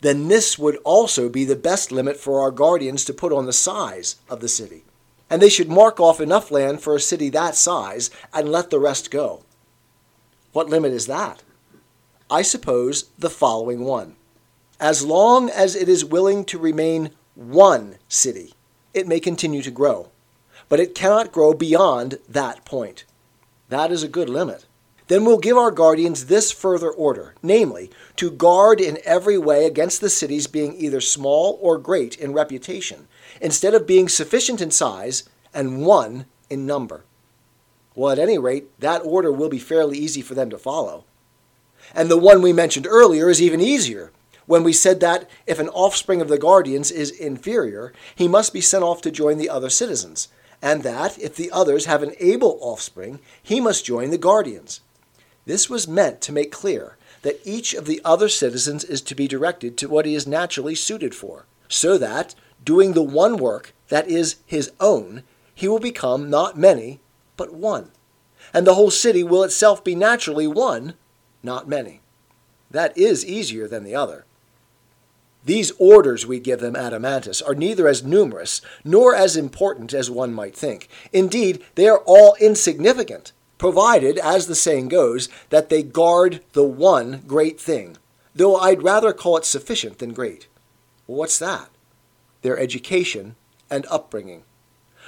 then 0.00 0.28
this 0.28 0.58
would 0.58 0.76
also 0.84 1.28
be 1.28 1.44
the 1.44 1.56
best 1.56 1.90
limit 1.90 2.16
for 2.16 2.40
our 2.40 2.50
guardians 2.50 3.04
to 3.04 3.14
put 3.14 3.32
on 3.32 3.46
the 3.46 3.52
size 3.52 4.16
of 4.28 4.40
the 4.40 4.48
city. 4.48 4.84
And 5.30 5.42
they 5.42 5.48
should 5.48 5.68
mark 5.68 5.98
off 5.98 6.20
enough 6.20 6.50
land 6.50 6.80
for 6.80 6.94
a 6.94 7.00
city 7.00 7.30
that 7.30 7.56
size 7.56 8.10
and 8.32 8.48
let 8.48 8.70
the 8.70 8.78
rest 8.78 9.10
go. 9.10 9.42
What 10.52 10.68
limit 10.68 10.92
is 10.92 11.06
that? 11.06 11.42
I 12.30 12.42
suppose 12.42 13.10
the 13.18 13.30
following 13.30 13.84
one. 13.84 14.15
As 14.78 15.04
long 15.04 15.48
as 15.48 15.74
it 15.74 15.88
is 15.88 16.04
willing 16.04 16.44
to 16.46 16.58
remain 16.58 17.10
one 17.34 17.96
city, 18.08 18.52
it 18.92 19.08
may 19.08 19.20
continue 19.20 19.62
to 19.62 19.70
grow, 19.70 20.10
but 20.68 20.80
it 20.80 20.94
cannot 20.94 21.32
grow 21.32 21.54
beyond 21.54 22.18
that 22.28 22.64
point. 22.66 23.04
That 23.70 23.90
is 23.90 24.02
a 24.02 24.08
good 24.08 24.28
limit. 24.28 24.66
Then 25.08 25.24
we'll 25.24 25.38
give 25.38 25.56
our 25.56 25.70
guardians 25.70 26.26
this 26.26 26.52
further 26.52 26.90
order, 26.90 27.34
namely, 27.42 27.90
to 28.16 28.30
guard 28.30 28.80
in 28.80 28.98
every 29.04 29.38
way 29.38 29.64
against 29.64 30.00
the 30.00 30.10
cities 30.10 30.46
being 30.46 30.74
either 30.76 31.00
small 31.00 31.58
or 31.62 31.78
great 31.78 32.16
in 32.18 32.32
reputation, 32.32 33.06
instead 33.40 33.72
of 33.72 33.86
being 33.86 34.08
sufficient 34.08 34.60
in 34.60 34.70
size 34.70 35.24
and 35.54 35.86
one 35.86 36.26
in 36.50 36.66
number. 36.66 37.04
Well, 37.94 38.12
at 38.12 38.18
any 38.18 38.36
rate, 38.36 38.78
that 38.80 39.00
order 39.04 39.32
will 39.32 39.48
be 39.48 39.58
fairly 39.58 39.96
easy 39.96 40.20
for 40.20 40.34
them 40.34 40.50
to 40.50 40.58
follow. 40.58 41.04
And 41.94 42.10
the 42.10 42.18
one 42.18 42.42
we 42.42 42.52
mentioned 42.52 42.86
earlier 42.86 43.30
is 43.30 43.40
even 43.40 43.60
easier 43.60 44.12
when 44.46 44.64
we 44.64 44.72
said 44.72 45.00
that 45.00 45.28
if 45.46 45.58
an 45.58 45.68
offspring 45.70 46.20
of 46.20 46.28
the 46.28 46.38
guardians 46.38 46.90
is 46.90 47.10
inferior, 47.10 47.92
he 48.14 48.28
must 48.28 48.52
be 48.52 48.60
sent 48.60 48.84
off 48.84 49.02
to 49.02 49.10
join 49.10 49.38
the 49.38 49.50
other 49.50 49.70
citizens, 49.70 50.28
and 50.62 50.82
that 50.82 51.18
if 51.18 51.36
the 51.36 51.50
others 51.50 51.86
have 51.86 52.02
an 52.02 52.14
able 52.18 52.58
offspring, 52.60 53.20
he 53.42 53.60
must 53.60 53.84
join 53.84 54.10
the 54.10 54.18
guardians. 54.18 54.80
This 55.44 55.70
was 55.70 55.86
meant 55.86 56.20
to 56.22 56.32
make 56.32 56.50
clear 56.52 56.96
that 57.22 57.40
each 57.44 57.74
of 57.74 57.86
the 57.86 58.00
other 58.04 58.28
citizens 58.28 58.84
is 58.84 59.00
to 59.02 59.14
be 59.14 59.28
directed 59.28 59.76
to 59.78 59.88
what 59.88 60.06
he 60.06 60.14
is 60.14 60.26
naturally 60.26 60.74
suited 60.74 61.14
for, 61.14 61.46
so 61.68 61.98
that, 61.98 62.34
doing 62.64 62.92
the 62.92 63.02
one 63.02 63.36
work 63.36 63.74
that 63.88 64.08
is 64.08 64.36
his 64.46 64.72
own, 64.80 65.22
he 65.54 65.66
will 65.66 65.80
become 65.80 66.28
not 66.28 66.58
many, 66.58 67.00
but 67.36 67.54
one. 67.54 67.90
And 68.52 68.66
the 68.66 68.74
whole 68.74 68.90
city 68.90 69.24
will 69.24 69.42
itself 69.42 69.82
be 69.82 69.94
naturally 69.94 70.46
one, 70.46 70.94
not 71.42 71.68
many. 71.68 72.00
That 72.70 72.96
is 72.96 73.24
easier 73.24 73.66
than 73.66 73.84
the 73.84 73.94
other. 73.94 74.25
These 75.46 75.70
orders 75.78 76.26
we 76.26 76.40
give 76.40 76.58
them, 76.58 76.74
Adeimantus, 76.74 77.40
are 77.40 77.54
neither 77.54 77.86
as 77.86 78.02
numerous 78.02 78.60
nor 78.84 79.14
as 79.14 79.36
important 79.36 79.94
as 79.94 80.10
one 80.10 80.34
might 80.34 80.56
think. 80.56 80.88
Indeed, 81.12 81.64
they 81.76 81.86
are 81.86 82.02
all 82.04 82.36
insignificant, 82.40 83.30
provided, 83.56 84.18
as 84.18 84.48
the 84.48 84.56
saying 84.56 84.88
goes, 84.88 85.28
that 85.50 85.68
they 85.68 85.84
guard 85.84 86.42
the 86.52 86.64
one 86.64 87.22
great 87.28 87.60
thing, 87.60 87.96
though 88.34 88.56
I'd 88.56 88.82
rather 88.82 89.12
call 89.12 89.36
it 89.36 89.44
sufficient 89.44 90.00
than 90.00 90.12
great. 90.12 90.48
Well, 91.06 91.18
what's 91.18 91.38
that? 91.38 91.68
Their 92.42 92.58
education 92.58 93.36
and 93.70 93.86
upbringing. 93.88 94.42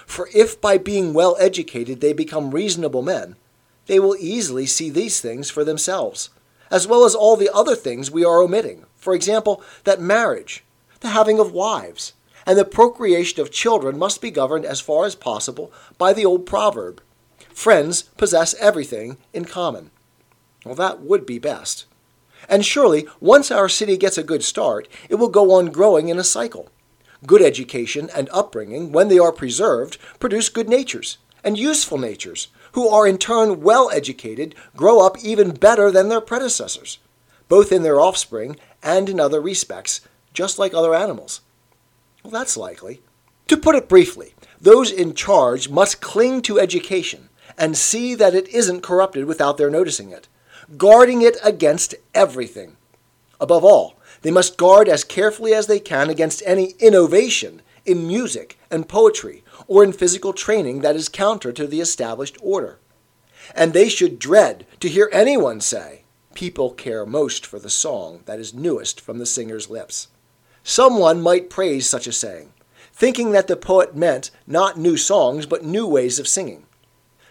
For 0.07 0.29
if 0.33 0.61
by 0.61 0.79
being 0.79 1.15
well 1.15 1.37
educated 1.41 2.01
they 2.01 2.13
become 2.13 2.53
reasonable 2.53 3.03
men, 3.03 3.35
they 3.87 3.99
will 3.99 4.17
easily 4.21 4.67
see 4.67 4.89
these 4.89 5.21
things 5.21 5.51
for 5.51 5.65
themselves, 5.65 6.31
as 6.71 6.87
well 6.87 7.05
as 7.05 7.17
all 7.17 7.35
the 7.35 7.53
other 7.53 7.75
things 7.75 8.09
we 8.09 8.25
are 8.25 8.41
omitting. 8.41 8.87
For 8.99 9.15
example, 9.15 9.63
that 9.85 10.01
marriage, 10.01 10.65
the 11.01 11.09
having 11.09 11.39
of 11.39 11.53
wives, 11.53 12.13
and 12.47 12.59
the 12.59 12.65
procreation 12.65 13.41
of 13.41 13.51
children 13.51 13.99
must 13.99 14.21
be 14.21 14.31
governed 14.31 14.65
as 14.65 14.81
far 14.81 15.07
as 15.07 15.15
possible 15.15 15.73
by 15.97 16.13
the 16.13 16.25
old 16.25 16.47
proverb 16.47 17.01
friends 17.59 18.03
possess 18.17 18.55
everything 18.61 19.17
in 19.33 19.45
common. 19.45 19.91
Well, 20.65 20.77
that 20.77 21.01
would 21.01 21.27
be 21.27 21.41
best. 21.41 21.87
And 22.49 22.65
surely, 22.65 23.07
once 23.21 23.51
our 23.51 23.69
city 23.69 23.97
gets 23.97 24.17
a 24.17 24.23
good 24.23 24.45
start, 24.45 24.87
it 25.09 25.17
will 25.17 25.29
go 25.29 25.53
on 25.53 25.67
growing 25.67 26.09
in 26.09 26.19
a 26.19 26.25
cycle. 26.25 26.69
Good 27.27 27.43
education 27.43 28.11
and 28.15 28.29
upbringing, 28.33 28.93
when 28.93 29.09
they 29.09 29.19
are 29.19 29.33
preserved, 29.33 29.99
produce 30.21 30.49
good 30.49 30.69
natures 30.69 31.19
and 31.43 31.59
useful 31.59 31.99
natures, 31.99 32.49
who 32.73 32.89
are 32.89 33.07
in 33.07 33.19
turn 33.19 33.61
well 33.61 33.91
educated, 33.93 34.55
grow 34.77 35.05
up 35.05 35.19
even 35.25 35.51
better 35.51 35.91
than 35.91 36.09
their 36.09 36.21
predecessors, 36.21 36.99
both 37.49 37.73
in 37.73 37.83
their 37.83 38.01
offspring 38.01 38.57
and 38.83 39.09
in 39.09 39.21
other 39.21 39.41
respects, 39.41 40.01
just 40.33 40.59
like 40.59 40.75
other 40.75 40.95
animals. 40.95 41.41
Well, 42.23 42.31
that's 42.31 42.57
likely. 42.57 43.01
To 43.49 43.57
put 43.57 43.75
it 43.75 43.89
briefly, 43.89 44.35
those 44.61 44.91
in 44.91 45.15
charge 45.15 45.69
must 45.69 46.01
cling 46.01 46.43
to 46.43 46.61
education 46.61 47.29
and 47.57 47.77
see 47.77 48.15
that 48.15 48.35
it 48.35 48.49
isn't 48.49 48.83
corrupted 48.83 49.25
without 49.25 49.57
their 49.57 49.71
noticing 49.71 50.11
it, 50.11 50.29
guarding 50.77 51.23
it 51.23 51.37
against 51.43 51.95
everything. 52.15 52.77
Above 53.41 53.65
all, 53.65 53.99
they 54.23 54.31
must 54.31 54.59
guard 54.59 54.89
as 54.89 55.05
carefully 55.05 55.55
as 55.55 55.67
they 55.67 55.81
can 55.81 56.11
against 56.11 56.43
any 56.45 56.75
innovation 56.79 57.63
in 57.87 58.07
music 58.07 58.59
and 58.71 58.89
poetry 58.89 59.43
or 59.67 59.83
in 59.83 59.93
physical 59.93 60.33
training 60.33 60.81
that 60.81 60.97
is 60.97 61.09
counter 61.09 61.53
to 61.53 61.67
the 61.67 61.81
established 61.81 62.37
order. 62.43 62.79
And 63.55 63.73
they 63.73 63.89
should 63.89 64.19
dread 64.19 64.67
to 64.81 64.89
hear 64.89 65.09
anyone 65.13 65.61
say, 65.61 66.03
People 66.35 66.71
care 66.71 67.05
most 67.05 67.45
for 67.45 67.59
the 67.59 67.71
song 67.71 68.21
that 68.27 68.39
is 68.39 68.55
newest 68.55 69.01
from 69.01 69.19
the 69.19 69.27
singer's 69.27 69.71
lips. 69.71 70.09
Someone 70.63 71.21
might 71.21 71.51
praise 71.51 71.89
such 71.89 72.07
a 72.07 72.13
saying, 72.13 72.53
thinking 72.93 73.33
that 73.33 73.47
the 73.47 73.57
poet 73.57 73.97
meant 73.97 74.31
not 74.47 74.79
new 74.79 74.97
songs 74.97 75.47
but 75.47 75.65
new 75.65 75.87
ways 75.87 76.19
of 76.19 76.29
singing. 76.29 76.65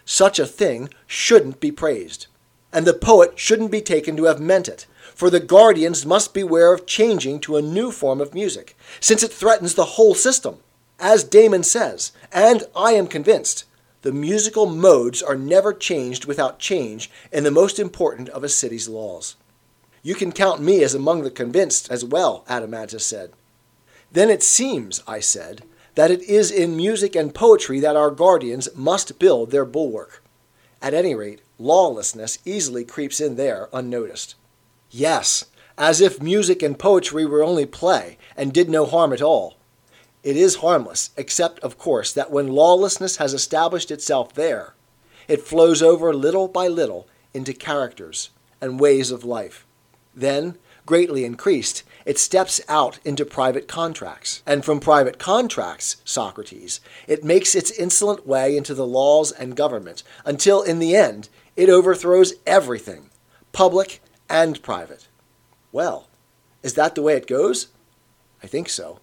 Such 0.04 0.38
a 0.38 0.46
thing 0.46 0.88
shouldn't 1.06 1.60
be 1.60 1.70
praised, 1.70 2.26
and 2.72 2.86
the 2.86 2.94
poet 2.94 3.38
shouldn't 3.38 3.70
be 3.70 3.80
taken 3.80 4.16
to 4.16 4.24
have 4.24 4.40
meant 4.40 4.68
it, 4.68 4.86
for 5.14 5.30
the 5.30 5.40
guardians 5.40 6.06
must 6.06 6.34
beware 6.34 6.72
of 6.72 6.86
changing 6.86 7.40
to 7.40 7.56
a 7.56 7.62
new 7.62 7.90
form 7.90 8.20
of 8.20 8.34
music, 8.34 8.76
since 9.00 9.22
it 9.22 9.32
threatens 9.32 9.74
the 9.74 9.84
whole 9.96 10.14
system. 10.14 10.58
As 10.98 11.24
Damon 11.24 11.62
says, 11.62 12.12
and 12.32 12.64
I 12.74 12.92
am 12.92 13.06
convinced, 13.06 13.64
the 14.02 14.12
musical 14.12 14.66
modes 14.66 15.22
are 15.22 15.36
never 15.36 15.72
changed 15.72 16.24
without 16.24 16.58
change 16.58 17.10
in 17.32 17.44
the 17.44 17.50
most 17.50 17.78
important 17.78 18.28
of 18.28 18.44
a 18.44 18.48
city's 18.48 18.88
laws. 18.88 19.36
You 20.02 20.14
can 20.14 20.32
count 20.32 20.62
me 20.62 20.82
as 20.82 20.94
among 20.94 21.22
the 21.22 21.30
convinced 21.30 21.90
as 21.90 22.04
well, 22.04 22.44
Adeimantus 22.48 23.02
said. 23.02 23.32
Then 24.12 24.30
it 24.30 24.42
seems, 24.42 25.02
I 25.06 25.20
said, 25.20 25.62
that 25.96 26.10
it 26.10 26.22
is 26.22 26.50
in 26.50 26.76
music 26.76 27.16
and 27.16 27.34
poetry 27.34 27.80
that 27.80 27.96
our 27.96 28.10
guardians 28.10 28.68
must 28.76 29.18
build 29.18 29.50
their 29.50 29.64
bulwark. 29.64 30.22
At 30.80 30.94
any 30.94 31.14
rate, 31.14 31.42
lawlessness 31.58 32.38
easily 32.44 32.84
creeps 32.84 33.20
in 33.20 33.34
there 33.34 33.68
unnoticed. 33.72 34.36
Yes, 34.90 35.46
as 35.76 36.00
if 36.00 36.22
music 36.22 36.62
and 36.62 36.78
poetry 36.78 37.26
were 37.26 37.42
only 37.42 37.66
play 37.66 38.16
and 38.36 38.52
did 38.52 38.70
no 38.70 38.86
harm 38.86 39.12
at 39.12 39.20
all. 39.20 39.57
It 40.22 40.36
is 40.36 40.56
harmless, 40.56 41.10
except, 41.16 41.60
of 41.60 41.78
course, 41.78 42.12
that 42.12 42.30
when 42.30 42.48
lawlessness 42.48 43.16
has 43.16 43.34
established 43.34 43.90
itself 43.90 44.34
there, 44.34 44.74
it 45.28 45.42
flows 45.42 45.82
over 45.82 46.12
little 46.12 46.48
by 46.48 46.68
little 46.68 47.06
into 47.32 47.52
characters 47.52 48.30
and 48.60 48.80
ways 48.80 49.10
of 49.10 49.24
life. 49.24 49.64
Then, 50.14 50.56
greatly 50.86 51.24
increased, 51.24 51.84
it 52.04 52.18
steps 52.18 52.60
out 52.68 52.98
into 53.04 53.24
private 53.24 53.68
contracts. 53.68 54.42
And 54.46 54.64
from 54.64 54.80
private 54.80 55.18
contracts, 55.18 55.98
Socrates, 56.04 56.80
it 57.06 57.22
makes 57.22 57.54
its 57.54 57.70
insolent 57.70 58.26
way 58.26 58.56
into 58.56 58.74
the 58.74 58.86
laws 58.86 59.30
and 59.30 59.54
government, 59.54 60.02
until 60.24 60.62
in 60.62 60.78
the 60.78 60.96
end 60.96 61.28
it 61.54 61.68
overthrows 61.68 62.32
everything, 62.46 63.10
public 63.52 64.00
and 64.28 64.62
private. 64.62 65.06
Well, 65.70 66.08
is 66.62 66.74
that 66.74 66.94
the 66.94 67.02
way 67.02 67.14
it 67.14 67.26
goes? 67.26 67.68
I 68.42 68.46
think 68.46 68.68
so. 68.68 69.00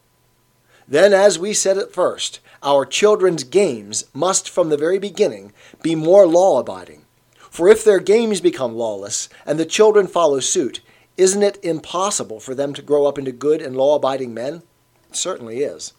Then, 0.87 1.13
as 1.13 1.39
we 1.39 1.53
said 1.53 1.77
at 1.77 1.93
first, 1.93 2.39
our 2.61 2.85
children's 2.85 3.43
games 3.43 4.05
must 4.13 4.49
from 4.49 4.69
the 4.69 4.77
very 4.77 4.99
beginning 4.99 5.51
be 5.81 5.95
more 5.95 6.27
law 6.27 6.59
abiding. 6.59 7.05
For 7.49 7.69
if 7.69 7.83
their 7.83 7.99
games 7.99 8.41
become 8.41 8.75
lawless, 8.75 9.29
and 9.45 9.59
the 9.59 9.65
children 9.65 10.07
follow 10.07 10.39
suit, 10.39 10.81
isn't 11.17 11.43
it 11.43 11.63
impossible 11.63 12.39
for 12.39 12.53
them 12.53 12.73
to 12.73 12.81
grow 12.81 13.05
up 13.05 13.17
into 13.17 13.31
good 13.31 13.61
and 13.61 13.75
law 13.75 13.95
abiding 13.95 14.33
men? 14.33 14.61
It 15.09 15.15
certainly 15.15 15.59
is. 15.59 15.93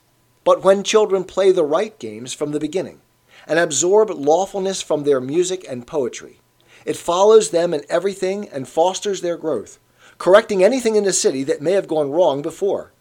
But 0.44 0.62
when 0.62 0.84
children 0.84 1.24
play 1.24 1.50
the 1.50 1.64
right 1.64 1.98
games 1.98 2.32
from 2.32 2.52
the 2.52 2.60
beginning, 2.60 3.00
and 3.46 3.58
absorb 3.58 4.10
lawfulness 4.10 4.82
from 4.82 5.04
their 5.04 5.20
music 5.20 5.64
and 5.68 5.86
poetry, 5.86 6.40
it 6.84 6.96
follows 6.96 7.50
them 7.50 7.74
in 7.74 7.82
everything 7.88 8.48
and 8.50 8.68
fosters 8.68 9.20
their 9.20 9.36
growth, 9.36 9.78
correcting 10.18 10.62
anything 10.62 10.94
in 10.94 11.04
the 11.04 11.12
city 11.12 11.42
that 11.44 11.62
may 11.62 11.72
have 11.72 11.88
gone 11.88 12.10
wrong 12.10 12.42
before. 12.42 12.92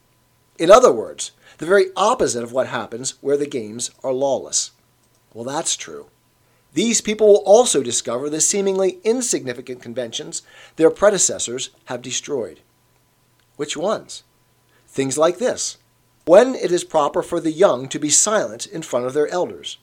In 0.58 0.72
other 0.72 0.92
words, 0.92 1.32
the 1.58 1.66
very 1.66 1.88
opposite 1.96 2.44
of 2.44 2.52
what 2.52 2.68
happens 2.68 3.16
where 3.22 3.38
the 3.38 3.48
games 3.48 3.92
are 4.04 4.14
lawless. 4.14 4.72
Well, 5.34 5.46
that's 5.46 5.76
true. 5.76 6.08
These 6.74 7.02
people 7.02 7.28
will 7.28 7.44
also 7.46 7.82
discover 7.82 8.30
the 8.30 8.42
seemingly 8.42 9.00
insignificant 9.04 9.82
conventions 9.82 10.42
their 10.76 10.92
predecessors 10.92 11.70
have 11.86 12.02
destroyed. 12.02 12.60
Which 13.56 13.78
ones? 13.78 14.24
Things 14.88 15.18
like 15.18 15.38
this 15.38 15.78
when 16.26 16.56
it 16.56 16.72
is 16.72 16.84
proper 16.84 17.22
for 17.22 17.40
the 17.40 17.52
young 17.52 17.88
to 17.88 18.00
be 18.00 18.10
silent 18.10 18.66
in 18.66 18.82
front 18.82 19.06
of 19.06 19.14
their 19.14 19.28
elders, 19.28 19.78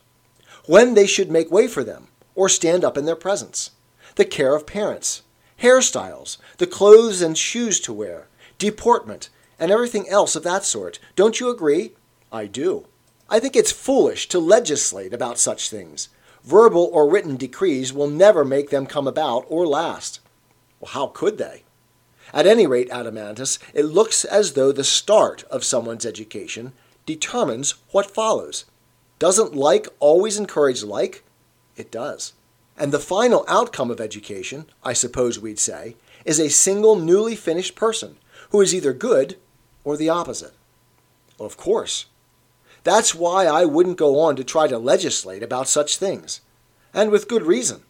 when 0.65 0.93
they 0.93 1.07
should 1.07 1.31
make 1.31 1.49
way 1.49 1.67
for 1.67 1.83
them 1.83 2.09
or 2.35 2.49
stand 2.49 2.83
up 2.83 2.97
in 2.97 3.05
their 3.05 3.15
presence, 3.15 3.71
the 4.15 4.25
care 4.25 4.53
of 4.53 4.67
parents, 4.67 5.23
hairstyles, 5.61 6.37
the 6.57 6.67
clothes 6.67 7.21
and 7.21 7.37
shoes 7.37 7.79
to 7.79 7.93
wear, 7.93 8.27
deportment, 8.57 9.29
and 9.63 9.71
everything 9.71 10.09
else 10.09 10.35
of 10.35 10.43
that 10.43 10.65
sort. 10.65 10.99
Don't 11.15 11.39
you 11.39 11.47
agree? 11.49 11.93
I 12.33 12.47
do. 12.47 12.85
I 13.29 13.39
think 13.39 13.55
it's 13.55 13.71
foolish 13.71 14.27
to 14.27 14.37
legislate 14.37 15.13
about 15.13 15.39
such 15.39 15.69
things 15.69 16.09
verbal 16.43 16.89
or 16.91 17.09
written 17.09 17.37
decrees 17.37 17.93
will 17.93 18.09
never 18.09 18.43
make 18.43 18.71
them 18.71 18.85
come 18.85 19.07
about 19.07 19.45
or 19.47 19.65
last. 19.65 20.19
Well, 20.81 20.91
how 20.91 21.07
could 21.07 21.37
they? 21.37 21.63
At 22.33 22.45
any 22.45 22.67
rate, 22.67 22.89
Adeimantus, 22.89 23.57
it 23.73 23.83
looks 23.83 24.25
as 24.25 24.51
though 24.51 24.73
the 24.73 24.83
start 24.83 25.45
of 25.49 25.63
someone's 25.63 26.05
education 26.05 26.73
determines 27.05 27.75
what 27.91 28.11
follows. 28.11 28.65
Doesn't 29.17 29.55
like 29.55 29.87
always 30.01 30.37
encourage 30.37 30.83
like? 30.83 31.23
It 31.77 31.89
does. 31.89 32.33
And 32.77 32.91
the 32.91 32.99
final 32.99 33.45
outcome 33.47 33.91
of 33.91 34.01
education, 34.01 34.65
I 34.83 34.91
suppose 34.91 35.39
we'd 35.39 35.57
say, 35.57 35.95
is 36.25 36.37
a 36.37 36.49
single 36.49 36.97
newly 36.97 37.37
finished 37.37 37.75
person 37.75 38.17
who 38.49 38.59
is 38.59 38.75
either 38.75 38.91
good 38.91 39.37
or 39.83 39.97
the 39.97 40.09
opposite. 40.09 40.53
Well, 41.37 41.47
of 41.47 41.57
course. 41.57 42.05
That's 42.83 43.15
why 43.15 43.45
I 43.45 43.65
wouldn't 43.65 43.97
go 43.97 44.19
on 44.19 44.35
to 44.35 44.43
try 44.43 44.67
to 44.67 44.77
legislate 44.77 45.41
about 45.41 45.67
such 45.67 45.97
things, 45.97 46.41
and 46.93 47.11
with 47.11 47.29
good 47.29 47.43
reason. 47.43 47.83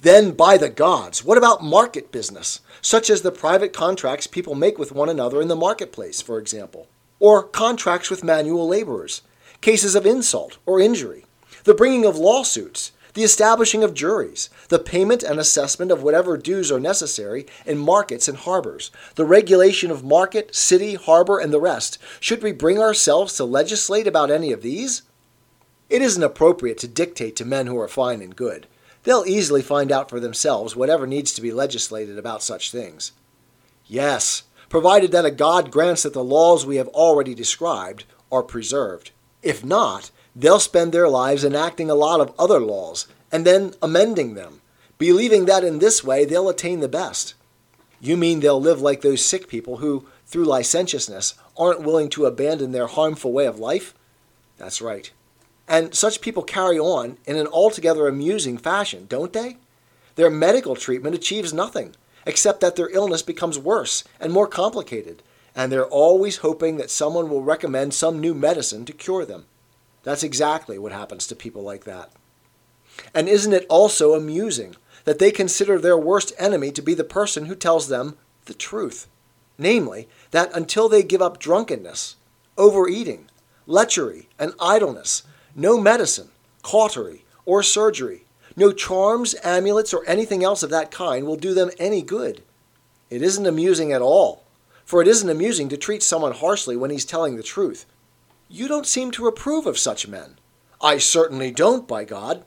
Then, 0.00 0.32
by 0.32 0.58
the 0.58 0.68
gods, 0.68 1.24
what 1.24 1.38
about 1.38 1.64
market 1.64 2.12
business, 2.12 2.60
such 2.80 3.10
as 3.10 3.22
the 3.22 3.32
private 3.32 3.72
contracts 3.72 4.26
people 4.26 4.54
make 4.54 4.78
with 4.78 4.92
one 4.92 5.08
another 5.08 5.40
in 5.40 5.48
the 5.48 5.56
marketplace, 5.56 6.20
for 6.20 6.38
example, 6.38 6.86
or 7.18 7.42
contracts 7.42 8.10
with 8.10 8.22
manual 8.22 8.68
laborers, 8.68 9.22
cases 9.60 9.96
of 9.96 10.06
insult 10.06 10.58
or 10.66 10.78
injury, 10.78 11.26
the 11.64 11.74
bringing 11.74 12.04
of 12.04 12.16
lawsuits, 12.16 12.92
the 13.14 13.22
establishing 13.22 13.82
of 13.82 13.94
juries, 13.94 14.50
the 14.68 14.78
payment 14.78 15.22
and 15.22 15.38
assessment 15.38 15.90
of 15.90 16.02
whatever 16.02 16.36
dues 16.36 16.70
are 16.70 16.80
necessary 16.80 17.46
in 17.66 17.78
markets 17.78 18.28
and 18.28 18.38
harbors, 18.38 18.90
the 19.14 19.24
regulation 19.24 19.90
of 19.90 20.04
market, 20.04 20.54
city, 20.54 20.94
harbor, 20.94 21.38
and 21.38 21.52
the 21.52 21.60
rest. 21.60 21.98
Should 22.20 22.42
we 22.42 22.52
bring 22.52 22.78
ourselves 22.78 23.34
to 23.34 23.44
legislate 23.44 24.06
about 24.06 24.30
any 24.30 24.52
of 24.52 24.62
these? 24.62 25.02
It 25.88 26.02
isn't 26.02 26.22
appropriate 26.22 26.78
to 26.78 26.88
dictate 26.88 27.36
to 27.36 27.44
men 27.44 27.66
who 27.66 27.78
are 27.78 27.88
fine 27.88 28.20
and 28.20 28.36
good. 28.36 28.66
They'll 29.04 29.24
easily 29.26 29.62
find 29.62 29.90
out 29.90 30.10
for 30.10 30.20
themselves 30.20 30.76
whatever 30.76 31.06
needs 31.06 31.32
to 31.32 31.40
be 31.40 31.50
legislated 31.50 32.18
about 32.18 32.42
such 32.42 32.70
things. 32.70 33.12
Yes, 33.86 34.42
provided 34.68 35.12
that 35.12 35.24
a 35.24 35.30
God 35.30 35.70
grants 35.70 36.02
that 36.02 36.12
the 36.12 36.22
laws 36.22 36.66
we 36.66 36.76
have 36.76 36.88
already 36.88 37.34
described 37.34 38.04
are 38.30 38.42
preserved. 38.42 39.12
If 39.42 39.64
not, 39.64 40.10
they'll 40.34 40.60
spend 40.60 40.92
their 40.92 41.08
lives 41.08 41.44
enacting 41.44 41.90
a 41.90 41.94
lot 41.94 42.20
of 42.20 42.32
other 42.38 42.60
laws 42.60 43.06
and 43.30 43.44
then 43.44 43.74
amending 43.82 44.34
them, 44.34 44.60
believing 44.98 45.44
that 45.46 45.64
in 45.64 45.78
this 45.78 46.02
way 46.02 46.24
they'll 46.24 46.48
attain 46.48 46.80
the 46.80 46.88
best. 46.88 47.34
You 48.00 48.16
mean 48.16 48.40
they'll 48.40 48.60
live 48.60 48.80
like 48.80 49.00
those 49.00 49.24
sick 49.24 49.48
people 49.48 49.78
who, 49.78 50.06
through 50.26 50.44
licentiousness, 50.44 51.34
aren't 51.56 51.82
willing 51.82 52.08
to 52.10 52.26
abandon 52.26 52.72
their 52.72 52.86
harmful 52.86 53.32
way 53.32 53.46
of 53.46 53.58
life? 53.58 53.94
That's 54.56 54.80
right. 54.80 55.10
And 55.66 55.94
such 55.94 56.20
people 56.20 56.42
carry 56.42 56.78
on 56.78 57.18
in 57.26 57.36
an 57.36 57.46
altogether 57.48 58.08
amusing 58.08 58.56
fashion, 58.56 59.06
don't 59.08 59.32
they? 59.32 59.58
Their 60.14 60.30
medical 60.30 60.74
treatment 60.74 61.14
achieves 61.14 61.52
nothing, 61.52 61.94
except 62.24 62.60
that 62.60 62.76
their 62.76 62.88
illness 62.90 63.22
becomes 63.22 63.58
worse 63.58 64.04
and 64.18 64.32
more 64.32 64.46
complicated, 64.46 65.22
and 65.54 65.70
they're 65.70 65.86
always 65.86 66.38
hoping 66.38 66.76
that 66.76 66.90
someone 66.90 67.28
will 67.28 67.42
recommend 67.42 67.94
some 67.94 68.20
new 68.20 68.34
medicine 68.34 68.84
to 68.84 68.92
cure 68.92 69.24
them. 69.24 69.46
That's 70.02 70.22
exactly 70.22 70.78
what 70.78 70.92
happens 70.92 71.26
to 71.26 71.36
people 71.36 71.62
like 71.62 71.84
that. 71.84 72.10
And 73.14 73.28
isn't 73.28 73.52
it 73.52 73.66
also 73.68 74.14
amusing 74.14 74.76
that 75.04 75.18
they 75.18 75.30
consider 75.30 75.78
their 75.78 75.98
worst 75.98 76.32
enemy 76.38 76.70
to 76.72 76.82
be 76.82 76.94
the 76.94 77.04
person 77.04 77.46
who 77.46 77.54
tells 77.54 77.88
them 77.88 78.16
the 78.46 78.54
truth? 78.54 79.06
Namely, 79.56 80.08
that 80.30 80.54
until 80.54 80.88
they 80.88 81.02
give 81.02 81.22
up 81.22 81.38
drunkenness, 81.38 82.16
overeating, 82.56 83.26
lechery, 83.66 84.26
and 84.38 84.52
idleness, 84.60 85.24
no 85.54 85.80
medicine, 85.80 86.28
cautery, 86.62 87.24
or 87.44 87.62
surgery, 87.62 88.24
no 88.56 88.72
charms, 88.72 89.34
amulets, 89.44 89.94
or 89.94 90.04
anything 90.06 90.44
else 90.44 90.62
of 90.62 90.70
that 90.70 90.90
kind 90.90 91.26
will 91.26 91.36
do 91.36 91.54
them 91.54 91.70
any 91.78 92.02
good. 92.02 92.42
It 93.10 93.22
isn't 93.22 93.46
amusing 93.46 93.92
at 93.92 94.02
all, 94.02 94.44
for 94.84 95.00
it 95.00 95.08
isn't 95.08 95.30
amusing 95.30 95.68
to 95.68 95.76
treat 95.76 96.02
someone 96.02 96.32
harshly 96.32 96.76
when 96.76 96.90
he's 96.90 97.04
telling 97.04 97.36
the 97.36 97.42
truth. 97.42 97.86
You 98.50 98.66
don't 98.66 98.86
seem 98.86 99.10
to 99.10 99.26
approve 99.26 99.66
of 99.66 99.78
such 99.78 100.08
men. 100.08 100.38
I 100.80 100.96
certainly 100.96 101.50
don't, 101.50 101.86
by 101.86 102.04
God. 102.04 102.46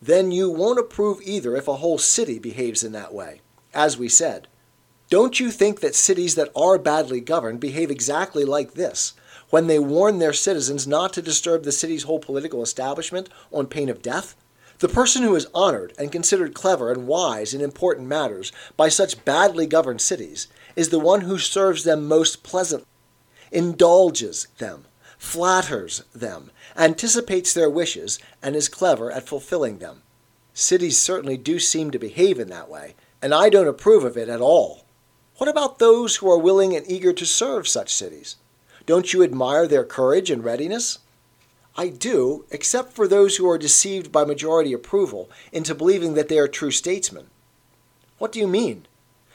Then 0.00 0.30
you 0.30 0.48
won't 0.48 0.78
approve 0.78 1.20
either 1.22 1.56
if 1.56 1.66
a 1.66 1.76
whole 1.76 1.98
city 1.98 2.38
behaves 2.38 2.84
in 2.84 2.92
that 2.92 3.12
way. 3.12 3.40
As 3.74 3.98
we 3.98 4.08
said, 4.08 4.46
don't 5.10 5.40
you 5.40 5.50
think 5.50 5.80
that 5.80 5.96
cities 5.96 6.36
that 6.36 6.52
are 6.54 6.78
badly 6.78 7.20
governed 7.20 7.58
behave 7.58 7.90
exactly 7.90 8.44
like 8.44 8.74
this, 8.74 9.14
when 9.50 9.66
they 9.66 9.80
warn 9.80 10.20
their 10.20 10.32
citizens 10.32 10.86
not 10.86 11.12
to 11.14 11.22
disturb 11.22 11.64
the 11.64 11.72
city's 11.72 12.04
whole 12.04 12.20
political 12.20 12.62
establishment 12.62 13.28
on 13.52 13.66
pain 13.66 13.88
of 13.88 14.00
death? 14.00 14.36
The 14.78 14.88
person 14.88 15.24
who 15.24 15.34
is 15.34 15.48
honored 15.52 15.92
and 15.98 16.12
considered 16.12 16.54
clever 16.54 16.92
and 16.92 17.08
wise 17.08 17.52
in 17.52 17.60
important 17.60 18.06
matters 18.06 18.52
by 18.76 18.88
such 18.88 19.24
badly 19.24 19.66
governed 19.66 20.00
cities 20.00 20.46
is 20.76 20.90
the 20.90 21.00
one 21.00 21.22
who 21.22 21.38
serves 21.38 21.82
them 21.82 22.06
most 22.06 22.44
pleasantly, 22.44 22.86
indulges 23.50 24.46
them, 24.58 24.84
flatters 25.22 26.02
them, 26.12 26.50
anticipates 26.76 27.54
their 27.54 27.70
wishes, 27.70 28.18
and 28.42 28.56
is 28.56 28.68
clever 28.68 29.10
at 29.10 29.26
fulfilling 29.26 29.78
them. 29.78 30.02
Cities 30.52 30.98
certainly 30.98 31.36
do 31.36 31.60
seem 31.60 31.92
to 31.92 31.98
behave 31.98 32.40
in 32.40 32.48
that 32.48 32.68
way, 32.68 32.96
and 33.22 33.32
I 33.32 33.48
don't 33.48 33.68
approve 33.68 34.02
of 34.02 34.16
it 34.16 34.28
at 34.28 34.40
all. 34.40 34.84
What 35.36 35.48
about 35.48 35.78
those 35.78 36.16
who 36.16 36.30
are 36.30 36.36
willing 36.36 36.74
and 36.74 36.84
eager 36.90 37.12
to 37.12 37.24
serve 37.24 37.68
such 37.68 37.94
cities? 37.94 38.34
Don't 38.84 39.12
you 39.12 39.22
admire 39.22 39.68
their 39.68 39.84
courage 39.84 40.28
and 40.28 40.44
readiness? 40.44 40.98
I 41.76 41.88
do, 41.88 42.44
except 42.50 42.92
for 42.92 43.06
those 43.06 43.36
who 43.36 43.48
are 43.48 43.58
deceived 43.58 44.10
by 44.10 44.24
majority 44.24 44.72
approval 44.72 45.30
into 45.52 45.74
believing 45.74 46.14
that 46.14 46.28
they 46.28 46.38
are 46.38 46.48
true 46.48 46.72
statesmen. 46.72 47.28
What 48.18 48.32
do 48.32 48.40
you 48.40 48.48
mean? 48.48 48.86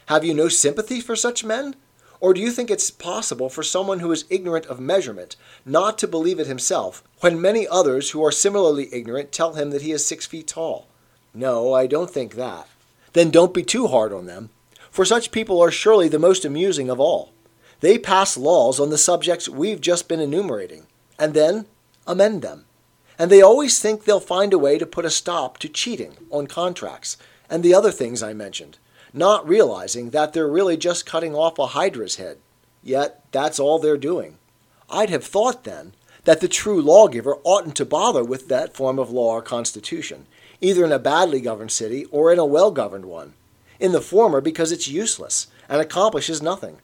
Have 0.07 0.25
you 0.25 0.33
no 0.33 0.49
sympathy 0.49 0.99
for 0.99 1.15
such 1.15 1.45
men? 1.45 1.75
Or 2.19 2.33
do 2.33 2.41
you 2.41 2.51
think 2.51 2.71
it's 2.71 2.89
possible 2.89 3.49
for 3.49 3.63
someone 3.63 3.99
who 3.99 4.11
is 4.11 4.25
ignorant 4.29 4.65
of 4.65 4.79
measurement 4.79 5.35
not 5.65 5.97
to 5.99 6.07
believe 6.07 6.39
it 6.39 6.47
himself, 6.47 7.03
when 7.19 7.41
many 7.41 7.67
others 7.67 8.11
who 8.11 8.23
are 8.25 8.31
similarly 8.31 8.89
ignorant 8.91 9.31
tell 9.31 9.53
him 9.53 9.69
that 9.71 9.83
he 9.83 9.91
is 9.91 10.05
six 10.05 10.25
feet 10.25 10.47
tall? 10.47 10.87
No, 11.33 11.73
I 11.73 11.85
don't 11.85 12.09
think 12.09 12.35
that. 12.35 12.67
Then 13.13 13.29
don't 13.29 13.53
be 13.53 13.63
too 13.63 13.87
hard 13.87 14.11
on 14.11 14.25
them, 14.25 14.49
for 14.89 15.05
such 15.05 15.31
people 15.31 15.61
are 15.61 15.71
surely 15.71 16.07
the 16.07 16.19
most 16.19 16.43
amusing 16.43 16.89
of 16.89 16.99
all. 16.99 17.31
They 17.79 17.99
pass 17.99 18.37
laws 18.37 18.79
on 18.79 18.89
the 18.89 18.97
subjects 18.97 19.47
we've 19.47 19.81
just 19.81 20.07
been 20.07 20.19
enumerating, 20.19 20.87
and 21.19 21.33
then 21.35 21.65
amend 22.07 22.41
them. 22.41 22.65
And 23.19 23.31
they 23.31 23.41
always 23.41 23.79
think 23.79 24.03
they'll 24.03 24.19
find 24.19 24.53
a 24.53 24.59
way 24.59 24.77
to 24.77 24.85
put 24.85 25.05
a 25.05 25.11
stop 25.11 25.57
to 25.59 25.69
cheating 25.69 26.17
on 26.31 26.47
contracts 26.47 27.17
and 27.49 27.63
the 27.63 27.73
other 27.73 27.91
things 27.91 28.21
I 28.21 28.33
mentioned 28.33 28.77
not 29.17 29.47
realizing 29.47 30.11
that 30.11 30.33
they're 30.33 30.47
really 30.47 30.77
just 30.77 31.05
cutting 31.05 31.35
off 31.35 31.59
a 31.59 31.67
hydra's 31.67 32.15
head. 32.15 32.37
Yet 32.83 33.23
that's 33.31 33.59
all 33.59 33.79
they're 33.79 33.97
doing. 33.97 34.37
I'd 34.89 35.09
have 35.09 35.25
thought 35.25 35.63
then 35.63 35.93
that 36.23 36.41
the 36.41 36.47
true 36.47 36.81
lawgiver 36.81 37.37
oughtn't 37.43 37.75
to 37.77 37.85
bother 37.85 38.23
with 38.23 38.47
that 38.49 38.75
form 38.75 38.99
of 38.99 39.09
law 39.09 39.31
or 39.33 39.41
constitution, 39.41 40.27
either 40.61 40.85
in 40.85 40.91
a 40.91 40.99
badly 40.99 41.41
governed 41.41 41.71
city 41.71 42.05
or 42.05 42.31
in 42.31 42.39
a 42.39 42.45
well 42.45 42.71
governed 42.71 43.05
one. 43.05 43.33
In 43.79 43.91
the 43.91 44.01
former, 44.01 44.41
because 44.41 44.71
it's 44.71 44.87
useless 44.87 45.47
and 45.69 45.81
accomplishes 45.81 46.41
nothing. 46.41 46.77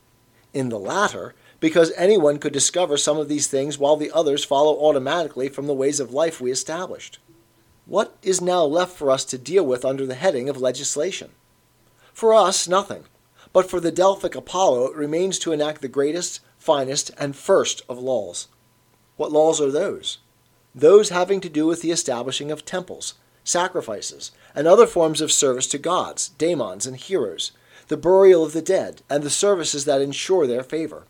In 0.53 0.69
the 0.69 0.79
latter, 0.79 1.33
because 1.59 1.93
anyone 1.95 2.39
could 2.39 2.53
discover 2.53 2.97
some 2.97 3.17
of 3.17 3.29
these 3.29 3.47
things 3.47 3.77
while 3.77 3.95
the 3.95 4.11
others 4.11 4.43
follow 4.43 4.77
automatically 4.79 5.49
from 5.49 5.65
the 5.65 5.73
ways 5.73 5.99
of 5.99 6.13
life 6.13 6.39
we 6.41 6.51
established. 6.51 7.19
What 7.85 8.15
is 8.21 8.41
now 8.41 8.63
left 8.63 8.95
for 8.95 9.09
us 9.09 9.25
to 9.25 9.37
deal 9.37 9.65
with 9.65 9.83
under 9.83 10.05
the 10.05 10.15
heading 10.15 10.47
of 10.49 10.61
legislation? 10.61 11.31
For 12.13 12.33
us, 12.33 12.67
nothing. 12.67 13.05
But 13.51 13.69
for 13.69 13.79
the 13.79 13.91
Delphic 13.91 14.35
Apollo, 14.35 14.87
it 14.87 14.95
remains 14.95 15.37
to 15.39 15.51
enact 15.51 15.81
the 15.81 15.87
greatest, 15.87 16.39
finest, 16.57 17.11
and 17.17 17.35
first 17.35 17.81
of 17.89 17.99
laws. 17.99 18.47
What 19.17 19.31
laws 19.31 19.59
are 19.59 19.71
those? 19.71 20.19
Those 20.73 21.09
having 21.09 21.41
to 21.41 21.49
do 21.49 21.67
with 21.67 21.81
the 21.81 21.91
establishing 21.91 22.51
of 22.51 22.65
temples, 22.65 23.15
sacrifices, 23.43 24.31
and 24.55 24.67
other 24.67 24.87
forms 24.87 25.21
of 25.21 25.31
service 25.31 25.67
to 25.67 25.77
gods, 25.77 26.29
daemons, 26.29 26.87
and 26.87 26.97
heroes, 26.97 27.51
the 27.89 27.97
burial 27.97 28.43
of 28.43 28.53
the 28.53 28.61
dead, 28.61 29.01
and 29.09 29.23
the 29.23 29.29
services 29.29 29.85
that 29.85 30.01
ensure 30.01 30.47
their 30.47 30.63
favor. 30.63 31.05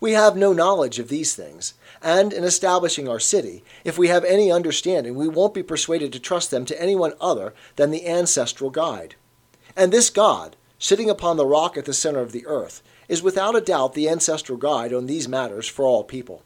We 0.00 0.12
have 0.12 0.36
no 0.36 0.52
knowledge 0.52 0.98
of 0.98 1.08
these 1.08 1.34
things, 1.34 1.74
and 2.02 2.32
in 2.32 2.42
establishing 2.42 3.08
our 3.08 3.20
city, 3.20 3.62
if 3.84 3.96
we 3.96 4.08
have 4.08 4.24
any 4.24 4.50
understanding, 4.50 5.14
we 5.14 5.28
won't 5.28 5.54
be 5.54 5.62
persuaded 5.62 6.12
to 6.12 6.18
trust 6.18 6.50
them 6.50 6.64
to 6.66 6.82
anyone 6.82 7.14
other 7.20 7.54
than 7.76 7.92
the 7.92 8.08
ancestral 8.08 8.68
guide. 8.68 9.14
And 9.76 9.92
this 9.92 10.10
God, 10.10 10.56
sitting 10.78 11.08
upon 11.08 11.36
the 11.36 11.46
rock 11.46 11.76
at 11.76 11.84
the 11.84 11.94
center 11.94 12.20
of 12.20 12.32
the 12.32 12.46
earth, 12.46 12.82
is 13.08 13.22
without 13.22 13.56
a 13.56 13.60
doubt 13.60 13.94
the 13.94 14.08
ancestral 14.08 14.58
guide 14.58 14.92
on 14.92 15.06
these 15.06 15.28
matters 15.28 15.68
for 15.68 15.84
all 15.84 16.04
people. 16.04 16.42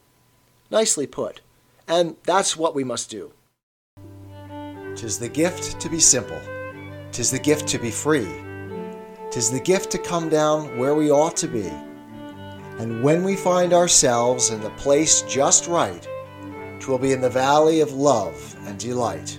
Nicely 0.71 1.07
put. 1.07 1.41
And 1.89 2.17
that's 2.25 2.57
what 2.57 2.75
we 2.75 2.85
must 2.85 3.11
do. 3.11 3.33
Tis 4.97 5.19
the 5.19 5.29
gift 5.29 5.81
to 5.81 5.89
be 5.89 6.01
simple. 6.01 6.41
Tis 7.13 7.31
the 7.31 7.39
gift 7.39 7.69
to 7.69 7.79
be 7.79 7.91
free. 7.91 8.29
Tis 9.31 9.51
the 9.51 9.61
gift 9.61 9.91
to 9.91 9.99
come 9.99 10.29
down 10.29 10.79
where 10.79 10.95
we 10.95 11.11
ought 11.11 11.37
to 11.37 11.49
be. 11.49 11.71
And 12.79 13.03
when 13.03 13.23
we 13.23 13.37
find 13.37 13.73
ourselves 13.73 14.51
in 14.51 14.61
the 14.61 14.71
place 14.71 15.23
just 15.23 15.67
right, 15.67 16.07
twill 16.81 16.99
be 16.99 17.13
in 17.13 17.21
the 17.21 17.31
valley 17.31 17.81
of 17.81 17.93
love 17.93 18.57
and 18.67 18.79
delight. 18.79 19.39